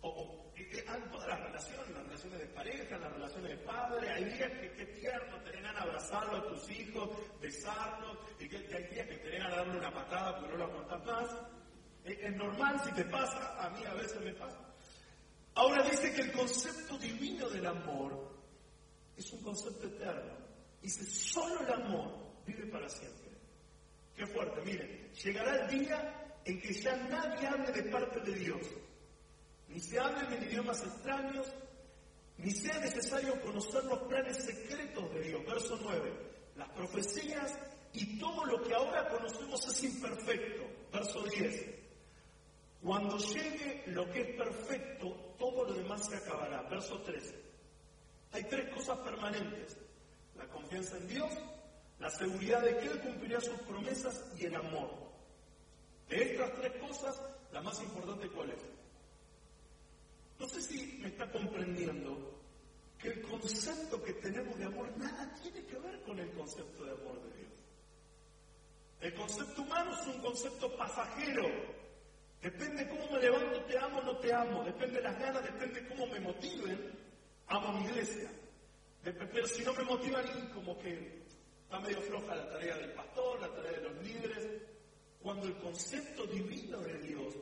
O, 0.01 0.48
o 0.59 0.95
en 0.95 1.11
todas 1.11 1.29
las 1.29 1.41
relaciones, 1.41 1.91
las 1.91 2.03
relaciones 2.05 2.39
de 2.41 2.47
pareja, 2.47 2.99
las 2.99 3.13
relaciones 3.13 3.51
de 3.51 3.65
padre, 3.65 4.11
hay 4.11 4.25
días 4.25 4.51
que 4.53 4.73
qué 4.73 4.87
tierno 4.87 5.41
tener 5.43 5.63
ganas 5.63 5.85
de 5.85 5.91
abrazarlo 5.91 6.37
a 6.37 6.49
tus 6.49 6.71
hijos, 6.71 7.11
besarlos, 7.41 8.19
y 8.39 8.49
que, 8.49 8.57
hay 8.57 8.85
días 8.85 9.07
que 9.07 9.17
tener 9.19 9.41
ganas 9.41 9.51
de 9.51 9.57
darle 9.57 9.79
una 9.79 9.93
patada 9.93 10.37
porque 10.37 10.53
no 10.53 10.59
lo 10.59 10.65
aguantas 10.65 11.05
más. 11.05 11.37
Es 12.05 12.37
normal 12.37 12.81
si 12.85 12.93
te 12.93 13.05
pasa, 13.05 13.65
a 13.65 13.71
mí 13.71 13.85
a 13.85 13.95
veces 13.95 14.21
me 14.21 14.33
pasa. 14.33 14.59
Ahora 15.55 15.83
dice 15.83 16.13
que 16.15 16.23
el 16.23 16.33
concepto 16.33 16.97
divino 16.99 17.49
del 17.49 17.67
amor 17.67 18.33
es 19.17 19.33
un 19.33 19.43
concepto 19.43 19.87
eterno. 19.87 20.33
Dice, 20.81 21.05
solo 21.05 21.61
el 21.61 21.73
amor 21.73 22.13
vive 22.47 22.67
para 22.67 22.89
siempre. 22.89 23.29
Qué 24.17 24.27
fuerte, 24.27 24.61
miren, 24.63 25.13
llegará 25.13 25.65
el 25.65 25.69
día 25.69 26.39
en 26.45 26.61
que 26.61 26.73
ya 26.73 26.97
nadie 26.97 27.47
hable 27.47 27.73
de 27.73 27.83
parte 27.91 28.21
de 28.21 28.33
Dios, 28.33 28.67
ni 29.69 29.81
se 29.81 29.99
hable 29.99 30.37
en 30.37 30.43
idiomas 30.45 30.83
extraños, 30.83 31.47
ni 32.39 32.51
sea 32.53 32.79
necesario 32.79 33.41
conocer 33.41 33.85
los 33.85 33.99
planes 34.01 34.37
secretos 34.45 35.13
de 35.13 35.21
Dios. 35.23 35.45
Verso 35.45 35.79
9, 35.83 36.13
las 36.57 36.69
profecías 36.71 37.59
y 37.93 38.19
todo 38.19 38.45
lo 38.47 38.63
que 38.63 38.75
ahora 38.75 39.09
conocemos 39.09 39.67
es 39.69 39.85
imperfecto. 39.85 40.65
Verso 40.93 41.23
10, 41.23 41.67
cuando 42.83 43.19
llegue 43.19 43.85
lo 43.89 44.11
que 44.11 44.21
es 44.23 44.37
perfecto, 44.37 45.35
todo 45.39 45.65
lo 45.65 45.75
demás 45.75 46.07
se 46.09 46.17
acabará. 46.17 46.63
Verso 46.63 47.01
13, 47.03 47.35
hay 48.33 48.45
tres 48.45 48.73
cosas 48.75 48.99
permanentes, 49.01 49.77
la 50.37 50.47
confianza 50.49 50.97
en 50.97 51.09
Dios, 51.09 51.31
la 51.99 52.11
seguridad 52.11 52.63
de 52.63 52.77
que 52.79 52.87
Él 52.87 53.01
cumplirá 53.01 53.41
sus 53.41 53.59
promesas 53.63 54.25
y 54.39 54.47
el 54.47 54.55
amor. 54.55 54.91
De 56.09 56.23
estas 56.23 56.55
tres 56.55 56.73
cosas, 56.81 57.21
la 57.53 57.61
más 57.61 57.83
importante 57.83 58.29
cuál 58.29 58.51
es? 58.51 58.63
No 60.39 60.49
sé 60.49 60.63
si 60.63 60.99
me 61.03 61.09
está 61.09 61.31
comprendiendo 61.31 62.39
que 62.99 63.09
el 63.09 63.23
concepto 63.23 64.03
que 64.03 64.13
tenemos 64.15 64.57
de 64.59 64.65
amor 64.65 64.97
nada 64.97 65.35
tiene 65.43 65.65
que 65.65 65.79
ver 65.79 66.01
con 66.03 66.19
el 66.19 66.31
concepto 66.33 66.85
de 66.85 66.93
amor 66.93 67.21
de 67.23 67.37
Dios. 67.39 67.53
El 69.01 69.15
concepto 69.15 69.63
humano 69.63 69.93
es 70.01 70.07
un 70.07 70.21
concepto 70.21 70.77
pasajero. 70.77 71.45
Depende 72.41 72.89
cómo 72.89 73.11
me 73.13 73.21
levanto, 73.21 73.61
te 73.65 73.79
amo 73.79 73.99
o 73.99 74.03
no 74.03 74.17
te 74.19 74.33
amo. 74.33 74.65
Depende 74.65 74.97
de 74.97 75.03
las 75.03 75.19
ganas, 75.19 75.43
depende 75.43 75.89
cómo 75.89 76.07
me 76.07 76.21
motiven, 76.21 76.93
amo 77.49 77.81
mi 77.81 77.85
iglesia. 77.87 78.31
Pero 79.03 79.47
si 79.47 79.65
no 79.65 79.73
me 79.75 79.85
motivan, 79.85 80.51
como 80.55 80.79
que 80.79 81.23
está 81.63 81.81
medio 81.81 82.01
floja 82.03 82.35
la 82.35 82.49
tarea 82.49 82.77
del 82.77 82.93
pastor, 82.93 83.41
la 83.41 83.49
tarea 83.49 83.73
de 83.73 83.83
los 83.83 84.03
líderes. 84.05 84.47
Cuando 85.21 85.47
el 85.49 85.57
concepto 85.59 86.27
divino 86.27 86.79
de 86.79 86.99
Dios 86.99 87.35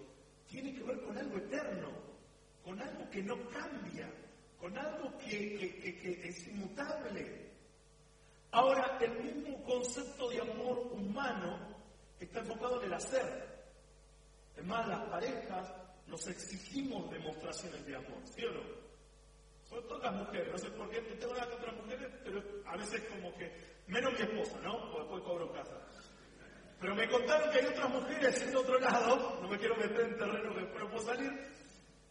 tiene 0.48 0.74
que 0.74 0.82
ver 0.82 1.00
con 1.02 1.16
algo 1.16 1.36
eterno, 1.36 1.90
con 2.66 2.82
algo 2.82 3.08
que 3.10 3.22
no 3.22 3.36
cambia, 3.50 4.10
con 4.58 4.76
algo 4.76 5.16
que, 5.18 6.20
es 6.24 6.48
inmutable. 6.48 7.46
Ahora, 8.50 8.98
el 9.00 9.22
mismo 9.22 9.62
concepto 9.62 10.28
de 10.28 10.40
amor 10.40 10.78
humano 10.90 11.76
está 12.18 12.40
enfocado 12.40 12.80
en 12.80 12.88
el 12.88 12.94
hacer. 12.94 13.56
Es 14.56 14.64
más, 14.64 14.88
las 14.88 15.00
parejas 15.08 15.72
nos 16.08 16.26
exigimos 16.26 17.08
demostraciones 17.08 17.86
de 17.86 17.94
amor, 17.94 18.18
¿sí 18.24 18.44
o 18.44 18.50
no? 18.50 18.62
Sobre 19.68 19.82
todo 19.82 19.98
las 20.00 20.14
mujeres, 20.14 20.48
no 20.50 20.58
sé 20.58 20.70
por 20.70 20.90
qué, 20.90 21.00
tengo 21.02 21.34
nada 21.34 21.50
contra 21.50 21.72
las 21.72 21.84
mujeres, 21.84 22.08
pero 22.24 22.42
a 22.66 22.76
veces 22.76 23.00
como 23.10 23.32
que, 23.36 23.52
menos 23.86 24.12
mi 24.12 24.22
esposa, 24.22 24.60
¿no? 24.62 24.90
Porque 24.90 25.02
después 25.02 25.22
cobro 25.22 25.52
casa. 25.52 25.86
Pero 26.80 26.96
me 26.96 27.08
contaron 27.08 27.48
que 27.52 27.58
hay 27.60 27.66
otras 27.66 27.90
mujeres 27.90 28.42
en 28.42 28.56
otro 28.56 28.80
lado, 28.80 29.38
no 29.40 29.48
me 29.48 29.56
quiero 29.56 29.76
meter 29.76 30.00
en 30.00 30.18
terreno 30.18 30.52
que 30.52 30.60
después 30.60 30.82
no 30.82 30.90
puedo 30.90 31.06
salir, 31.06 31.56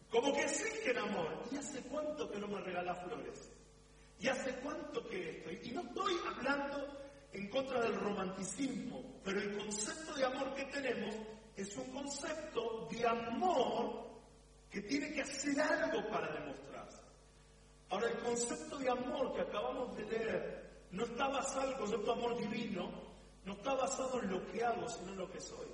como 0.10 0.34
que 0.34 0.42
exigen 0.44 0.98
amor. 0.98 1.44
¿Y 1.52 1.58
hace 1.58 1.82
cuánto 1.84 2.30
que 2.32 2.40
no 2.40 2.48
me 2.48 2.62
regala 2.62 2.96
flores? 2.96 3.52
¿Y 4.20 4.28
hace 4.28 4.56
cuánto 4.62 5.08
que 5.08 5.30
esto? 5.30 5.52
Y 5.52 5.72
no 5.72 5.82
estoy 5.82 6.14
hablando 6.28 6.88
en 7.34 7.50
contra 7.50 7.82
del 7.82 7.96
romanticismo, 7.96 9.20
pero 9.24 9.40
el 9.42 9.58
concepto 9.58 10.14
de 10.14 10.26
amor 10.26 10.54
que 10.56 10.66
tenemos 10.66 11.16
es 11.56 11.76
un 11.78 11.92
concepto 11.92 12.88
de 12.90 13.08
amor 13.08 14.06
que 14.70 14.82
tiene 14.82 15.12
que 15.14 15.22
hacer 15.22 15.60
algo 15.60 16.08
para 16.10 16.32
demostrarse. 16.34 17.02
Ahora, 17.90 18.10
el 18.10 18.20
concepto 18.20 18.78
de 18.78 18.90
amor 18.90 19.34
que 19.34 19.42
acabamos 19.42 19.96
de 19.96 20.06
leer 20.06 20.66
no 20.92 21.06
está 21.06 21.28
basado, 21.28 21.72
el 21.72 21.78
concepto 21.78 22.14
de 22.14 22.24
amor 22.24 22.38
divino, 22.38 22.90
no 23.46 23.54
está 23.54 23.74
basado 23.76 24.22
en 24.22 24.32
lo 24.32 24.46
que 24.52 24.64
hago, 24.64 24.88
sino 24.90 25.12
en 25.12 25.18
lo 25.18 25.32
que 25.32 25.40
soy. 25.40 25.68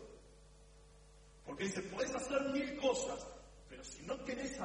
Porque 1.45 1.63
dice, 1.65 1.81
puedes 1.83 2.13
hacer 2.13 2.41
mil 2.49 2.77
cosas, 2.77 3.27
pero 3.69 3.83
si 3.83 4.03
no 4.03 4.15
tienes 4.23 4.59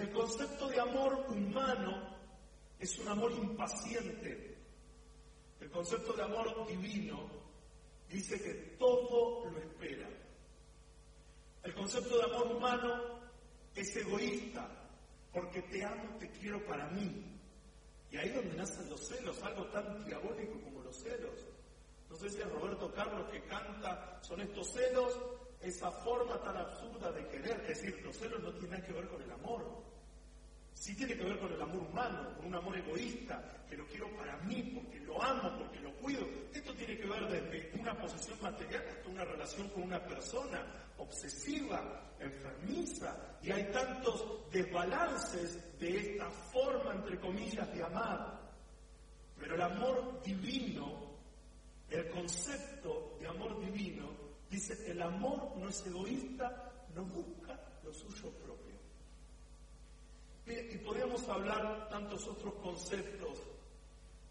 El 0.00 0.12
concepto 0.12 0.66
de 0.68 0.80
amor 0.80 1.26
humano 1.28 2.16
es 2.78 2.98
un 2.98 3.08
amor 3.08 3.32
impaciente. 3.32 4.56
El 5.60 5.70
concepto 5.70 6.14
de 6.14 6.22
amor 6.22 6.66
divino 6.66 7.28
dice 8.08 8.40
que 8.40 8.54
todo 8.78 9.50
lo 9.50 9.58
espera. 9.58 10.08
El 11.62 11.74
concepto 11.74 12.16
de 12.16 12.24
amor 12.24 12.46
humano 12.56 13.20
es 13.74 13.94
egoísta, 13.94 14.66
porque 15.34 15.60
te 15.62 15.84
amo, 15.84 16.16
te 16.18 16.30
quiero 16.30 16.64
para 16.64 16.88
mí. 16.88 17.38
Y 18.10 18.16
ahí 18.16 18.30
es 18.30 18.34
donde 18.36 18.56
nacen 18.56 18.88
los 18.88 19.06
celos, 19.06 19.42
algo 19.42 19.66
tan 19.66 20.02
diabólico 20.06 20.60
como 20.62 20.80
los 20.82 20.96
celos. 20.96 21.46
No 22.08 22.16
sé 22.16 22.30
si 22.30 22.40
es 22.40 22.50
Roberto 22.50 22.90
Carlos 22.94 23.28
que 23.30 23.42
canta, 23.44 24.18
son 24.22 24.40
estos 24.40 24.72
celos, 24.72 25.18
esa 25.60 25.90
forma 25.90 26.40
tan 26.42 26.56
absurda 26.56 27.12
de 27.12 27.26
querer. 27.28 27.60
Es 27.68 27.82
decir, 27.82 28.00
los 28.02 28.16
celos 28.16 28.42
no 28.42 28.52
tienen 28.54 28.82
que 28.82 28.92
ver 28.92 29.08
con 29.08 29.22
el 29.22 29.30
amor. 29.30 29.90
Sí 30.74 30.94
tiene 30.96 31.14
que 31.14 31.24
ver 31.24 31.38
con 31.38 31.52
el 31.52 31.60
amor 31.60 31.82
humano, 31.82 32.36
con 32.36 32.46
un 32.46 32.54
amor 32.54 32.76
egoísta, 32.76 33.64
que 33.68 33.76
lo 33.76 33.86
quiero 33.86 34.08
para 34.16 34.36
mí, 34.38 34.62
porque 34.74 34.98
lo 35.00 35.22
amo, 35.22 35.58
porque 35.58 35.78
lo 35.80 35.92
cuido. 35.96 36.26
Esto 36.54 36.72
tiene 36.74 36.96
que 36.96 37.06
ver 37.06 37.28
desde 37.28 37.78
una 37.78 37.94
posición 37.98 38.40
material 38.40 38.84
hasta 38.88 39.08
una 39.10 39.24
relación 39.24 39.68
con 39.70 39.82
una 39.82 40.02
persona 40.02 40.64
obsesiva, 40.96 42.14
enfermiza, 42.18 43.14
y 43.42 43.50
hay 43.50 43.70
tantos 43.72 44.50
desbalances 44.50 45.78
de 45.78 45.98
esta 45.98 46.30
forma, 46.30 46.94
entre 46.94 47.18
comillas, 47.20 47.70
de 47.74 47.82
amar. 47.82 48.40
Pero 49.38 49.54
el 49.54 49.62
amor 49.62 50.22
divino, 50.22 51.10
el 51.90 52.08
concepto 52.10 53.16
de 53.20 53.26
amor 53.26 53.60
divino, 53.60 54.19
dice, 54.50 54.90
el 54.90 55.00
amor 55.00 55.56
no 55.56 55.68
es 55.68 55.86
egoísta, 55.86 56.72
no 56.94 57.04
busca 57.04 57.58
lo 57.84 57.94
suyo 57.94 58.30
propio. 58.30 58.74
Y 60.46 60.78
podríamos 60.78 61.28
hablar 61.28 61.88
tantos 61.88 62.26
otros 62.26 62.54
conceptos 62.54 63.38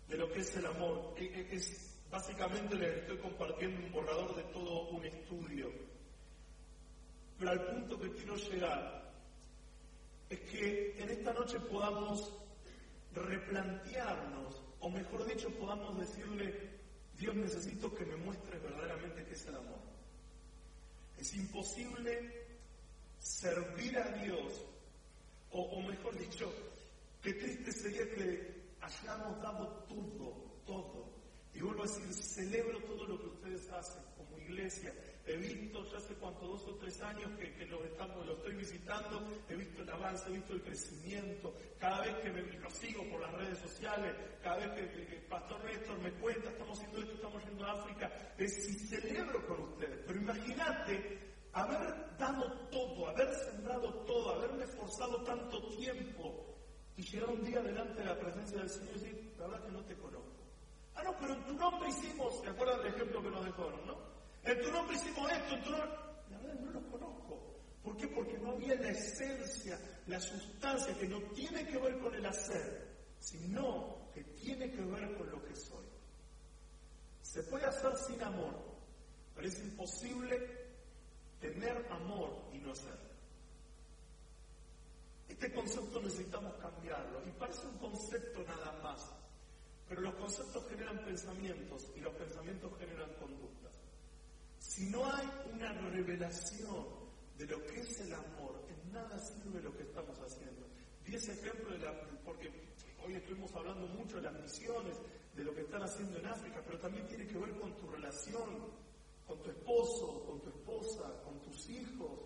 de 0.10 0.18
lo 0.18 0.30
que 0.32 0.40
es 0.40 0.56
el 0.58 0.66
amor. 0.66 1.14
Es, 1.18 1.96
básicamente 2.12 2.76
les 2.76 2.98
estoy 2.98 3.18
compartiendo 3.20 3.86
un 3.86 3.92
borrador 3.92 4.36
de 4.36 4.44
todo 4.52 4.90
un 4.90 5.06
estudio. 5.06 5.72
Pero 7.38 7.52
al 7.52 7.66
punto 7.68 8.00
que 8.00 8.12
quiero 8.12 8.36
llegar 8.36 9.14
es 10.30 10.40
que 10.42 11.02
en 11.02 11.10
esta 11.10 11.34
noche 11.34 11.60
podamos 11.62 12.34
replantearnos, 13.14 14.62
o 14.82 14.90
mejor 14.90 15.26
dicho, 15.26 15.50
podamos 15.52 15.98
decirle, 15.98 16.80
Dios 17.18 17.36
necesito 17.36 17.94
que 17.96 18.06
me 18.06 18.18
muestres 18.18 18.62
verdaderamente 18.62 19.24
qué 19.26 19.34
es 19.34 19.46
el 19.48 19.56
amor. 19.56 19.89
Es 21.20 21.36
imposible 21.36 22.48
servir 23.20 23.98
a 23.98 24.10
Dios 24.24 24.66
o, 25.52 25.82
mejor 25.82 26.18
dicho, 26.18 26.52
qué 27.22 27.34
triste 27.34 27.72
sería 27.72 28.10
que 28.12 28.70
hayamos 28.80 29.42
dado 29.42 29.68
todo, 29.90 30.62
todo. 30.66 31.10
Y 31.54 31.60
vuelvo 31.60 31.84
a 31.84 31.88
decir, 31.88 32.14
celebro 32.14 32.80
todo 32.84 33.06
lo 33.06 33.20
que 33.20 33.28
ustedes 33.28 33.70
hacen 33.72 34.04
como 34.16 34.38
iglesia. 34.38 34.94
He 35.30 35.38
visto, 35.38 35.86
ya 35.92 35.98
hace 35.98 36.16
cuánto, 36.16 36.48
dos 36.48 36.68
o 36.68 36.76
tres 36.78 37.00
años 37.04 37.30
que, 37.38 37.54
que 37.54 37.66
lo, 37.68 37.84
estamos, 37.84 38.26
lo 38.26 38.34
estoy 38.34 38.56
visitando, 38.56 39.22
he 39.48 39.56
visto 39.56 39.84
el 39.84 39.90
avance, 39.92 40.28
he 40.28 40.34
visto 40.34 40.54
el 40.54 40.64
crecimiento. 40.64 41.54
Cada 41.78 42.02
vez 42.02 42.16
que 42.16 42.32
me, 42.32 42.42
lo 42.42 43.10
por 43.12 43.22
las 43.22 43.32
redes 43.34 43.60
sociales, 43.60 44.16
cada 44.42 44.58
vez 44.58 44.72
que, 44.72 45.16
el 45.16 45.22
Pastor 45.30 45.64
Néstor 45.66 46.00
me 46.00 46.12
cuenta, 46.14 46.50
estamos 46.50 46.80
haciendo 46.80 47.02
esto, 47.02 47.14
estamos 47.14 47.46
yendo 47.46 47.64
a 47.64 47.72
África, 47.74 48.12
es 48.40 48.66
si 48.66 48.74
celebro 48.88 49.46
con 49.46 49.62
ustedes. 49.62 50.00
Pero 50.08 50.20
imagínate 50.20 51.20
haber 51.54 52.18
dado 52.18 52.52
todo, 52.72 53.10
haber 53.10 53.32
sembrado 53.36 53.94
todo, 54.06 54.34
haberme 54.34 54.64
esforzado 54.64 55.24
tanto 55.26 55.62
tiempo 55.78 56.56
y 56.98 57.04
llegar 57.04 57.30
un 57.30 57.44
día 57.44 57.62
delante 57.62 58.00
de 58.00 58.06
la 58.06 58.20
presencia 58.20 58.58
del 58.58 58.70
Señor 58.70 58.90
y 58.96 59.00
decir, 59.00 59.36
la 59.38 59.46
verdad 59.46 59.66
que 59.68 59.72
no 59.74 59.86
te 59.86 59.96
conozco. 59.96 60.44
Ah, 60.96 61.04
no, 61.04 61.16
pero 61.20 61.38
tu 61.46 61.54
nombre 61.54 61.90
hicimos, 61.90 62.42
¿te 62.42 62.50
acuerdas 62.50 62.80
del 62.80 62.96
ejemplo 62.96 63.22
que 63.22 63.30
nos 63.30 63.46
dejaron, 63.46 63.86
no? 63.86 64.19
En 64.44 64.62
tu 64.62 64.72
nombre 64.72 64.96
hicimos 64.96 65.32
esto, 65.32 65.56
en 65.56 65.64
tu. 65.64 65.72
La 65.72 66.38
verdad 66.38 66.60
no 66.60 66.72
los 66.72 66.84
conozco. 66.86 67.60
¿Por 67.84 67.98
qué? 67.98 68.08
Porque 68.08 68.38
no 68.38 68.52
había 68.52 68.76
la 68.76 68.90
esencia, 68.90 69.80
la 70.08 70.20
sustancia 70.20 70.98
que 70.98 71.08
no 71.08 71.22
tiene 71.34 71.66
que 71.68 71.78
ver 71.78 72.00
con 72.00 72.14
el 72.14 72.26
hacer, 72.26 72.88
sino 73.20 74.10
que 74.14 74.24
tiene 74.24 74.72
que 74.72 74.82
ver 74.82 75.18
con 75.18 75.30
lo 75.30 75.44
que 75.44 75.56
soy. 75.56 75.86
Se 77.22 77.44
puede 77.44 77.66
hacer 77.66 77.96
sin 77.98 78.22
amor, 78.24 78.56
pero 79.36 79.48
es 79.48 79.60
imposible 79.60 80.70
tener 81.40 81.86
amor 81.92 82.50
y 82.54 82.58
no 82.58 82.72
hacer. 82.72 82.98
Este 85.28 85.54
concepto 85.54 86.02
necesitamos 86.02 86.56
cambiarlo 86.56 87.22
y 87.26 87.32
parece 87.32 87.66
un 87.68 87.78
concepto 87.78 88.44
nada 88.44 88.72
más, 88.84 89.10
pero 89.88 90.02
los 90.02 90.16
conceptos 90.16 90.68
generan 90.70 91.04
pensamientos 91.06 91.88
y 91.96 92.00
los 92.02 92.14
pensamientos 92.16 92.72
generan 92.78 93.14
conductas. 93.14 93.79
Si 94.70 94.86
no 94.86 95.04
hay 95.04 95.28
una 95.52 95.74
revelación 95.90 96.86
de 97.40 97.48
lo 97.48 97.66
que 97.66 97.80
es 97.80 98.02
el 98.02 98.14
amor, 98.14 98.64
en 98.70 98.94
nada 98.94 99.18
sirve 99.18 99.64
lo 99.64 99.76
que 99.76 99.82
estamos 99.82 100.16
haciendo. 100.20 100.68
Diez 101.04 101.28
ejemplos 101.28 101.72
de 101.72 101.80
la, 101.80 102.00
porque 102.24 102.52
hoy 103.04 103.16
estuvimos 103.16 103.52
hablando 103.56 103.88
mucho 103.88 104.18
de 104.18 104.22
las 104.22 104.40
misiones, 104.40 104.96
de 105.36 105.44
lo 105.44 105.56
que 105.56 105.62
están 105.62 105.82
haciendo 105.82 106.20
en 106.20 106.28
África, 106.28 106.62
pero 106.64 106.78
también 106.78 107.08
tiene 107.08 107.26
que 107.26 107.40
ver 107.40 107.60
con 107.60 107.76
tu 107.78 107.88
relación, 107.88 108.72
con 109.26 109.42
tu 109.42 109.50
esposo, 109.50 110.24
con 110.28 110.40
tu 110.40 110.50
esposa, 110.50 111.20
con 111.24 111.42
tus 111.42 111.68
hijos. 111.68 112.20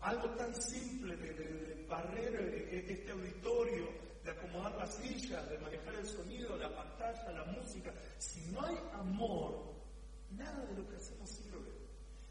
Algo 0.00 0.30
tan 0.30 0.52
simple 0.60 1.16
de, 1.18 1.34
de 1.34 1.86
barrer 1.86 2.34
este 2.90 3.12
auditorio, 3.12 3.86
de 4.24 4.32
acomodar 4.32 4.74
las 4.76 4.92
sillas, 4.96 5.48
de 5.48 5.58
manejar 5.58 5.94
el 5.94 6.06
sonido, 6.06 6.56
la 6.56 6.74
pantalla, 6.74 7.30
la 7.30 7.44
música. 7.44 7.94
Si 8.18 8.40
no 8.50 8.60
hay 8.60 8.76
amor, 8.94 9.77
nada 10.30 10.64
de 10.66 10.74
lo 10.74 10.88
que 10.88 10.96
hacemos 10.96 11.30
sirve. 11.30 11.72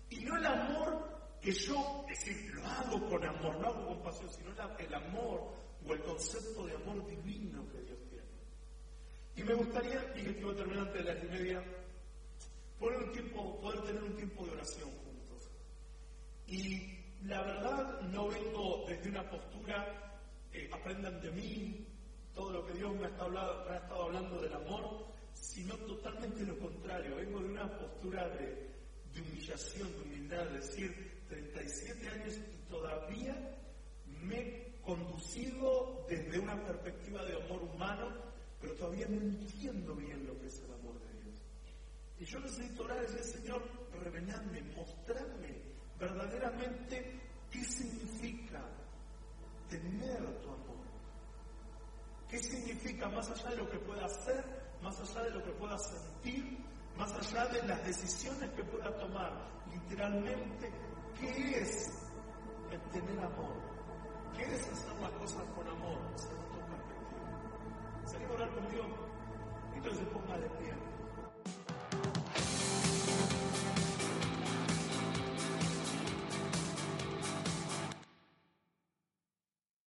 Y 0.10 0.20
no 0.22 0.38
el 0.38 0.46
amor 0.46 1.18
que 1.42 1.52
yo, 1.52 2.06
es 2.10 2.26
decir, 2.26 2.54
lo 2.54 2.66
hago 2.66 3.10
con 3.10 3.24
amor, 3.24 3.60
no 3.60 3.68
hago 3.68 3.88
con 3.88 4.02
pasión, 4.02 4.30
sino 4.30 4.52
el 4.80 4.94
amor 4.94 5.54
o 5.88 5.94
el 5.94 6.02
concepto 6.04 6.66
de 6.66 6.76
amor 6.76 7.06
divino 7.08 7.68
que 7.70 7.82
Dios 7.82 8.00
tiene. 8.10 8.26
Y 9.36 9.44
me 9.44 9.54
gustaría, 9.54 10.14
y 10.16 10.24
que 10.24 10.34
quiero 10.34 10.56
terminar 10.56 10.88
antes 10.88 11.06
de 11.06 11.14
las 11.14 11.24
y 11.24 11.28
media, 11.28 11.64
poder, 12.80 13.04
un 13.04 13.12
tiempo, 13.12 13.60
poder 13.62 13.82
tener 13.84 14.04
un 14.04 14.16
tiempo 14.16 14.46
de 14.46 14.52
oración 14.52 14.90
juntos. 14.90 15.50
Y 16.48 16.98
la 17.24 17.42
verdad 17.42 18.02
no 18.02 18.28
vengo 18.28 18.86
desde 18.88 19.10
una 19.10 19.30
postura, 19.30 20.22
eh, 20.52 20.70
aprendan 20.74 21.22
de 21.22 21.32
mí, 21.32 21.88
todo 22.34 22.52
lo 22.52 22.66
que 22.66 22.74
Dios 22.74 22.96
me 22.96 23.06
ha 23.06 23.10
estado 23.10 24.04
hablando 24.04 24.42
del 24.42 24.54
amor, 24.54 25.08
sino 25.42 25.76
totalmente 25.78 26.44
lo 26.44 26.58
contrario, 26.60 27.16
vengo 27.16 27.40
de 27.40 27.50
una 27.50 27.78
postura 27.78 28.28
de, 28.30 28.68
humillación, 29.20 29.92
de 29.92 30.02
humildad, 30.02 30.46
de 30.46 30.60
decir, 30.60 31.24
37 31.28 32.10
años 32.10 32.36
y 32.38 32.70
todavía 32.70 33.36
me 34.22 34.38
he 34.38 34.80
conducido 34.82 36.06
desde 36.08 36.40
una 36.40 36.64
perspectiva 36.64 37.26
de 37.26 37.42
amor 37.44 37.64
humano, 37.64 38.14
pero 38.62 38.74
todavía 38.76 39.08
no 39.08 39.20
entiendo 39.20 39.96
bien 39.96 40.26
lo 40.26 40.40
que 40.40 40.48
es 40.48 40.60
el 40.60 40.74
amor 40.74 41.00
de 41.00 41.24
Dios. 41.24 41.42
Y 42.20 42.26
yo 42.26 42.40
necesito 42.40 42.84
orar 42.84 43.04
y 43.04 43.14
decir, 43.14 43.42
Señor, 43.42 43.62
reveladme, 44.04 44.62
mostrarme 44.76 45.62
verdaderamente 46.00 47.20
qué 47.52 47.64
significa 47.64 48.64
tener 49.70 50.24
tu 50.42 50.50
amor. 50.50 50.78
¿Qué 52.30 52.40
significa 52.40 53.10
más 53.10 53.30
allá 53.30 53.50
de 53.52 53.58
lo 53.58 53.70
que 53.70 53.80
pueda 53.80 54.06
hacer, 54.06 54.44
más 54.82 55.00
allá 55.00 55.24
de 55.24 55.32
lo 55.32 55.44
que 55.44 55.52
pueda 55.52 55.78
sentir, 55.78 56.66
más 56.98 57.14
allá 57.14 57.48
de 57.48 57.64
las 57.68 57.86
decisiones 57.86 58.50
que 58.52 58.64
pueda 58.64 58.96
tomar? 58.98 59.32
Literalmente, 59.72 60.72
¿Qué 61.20 61.62
es 61.62 61.90
el 62.72 62.80
tener 62.92 63.20
amor? 63.20 63.56
¿Qué 64.36 64.44
es 64.44 64.68
hacer 64.68 65.02
las 65.02 65.12
cosas 65.14 65.44
con 65.56 65.68
amor 65.68 65.98
según 66.16 66.46
tu 66.46 66.60
perspectiva? 66.60 68.06
¿Sería 68.06 68.30
orar 68.30 68.50
conmigo? 68.54 68.84
Entonces 69.74 70.08
ponga 70.10 70.38
de 70.38 70.50
pie. 70.52 70.77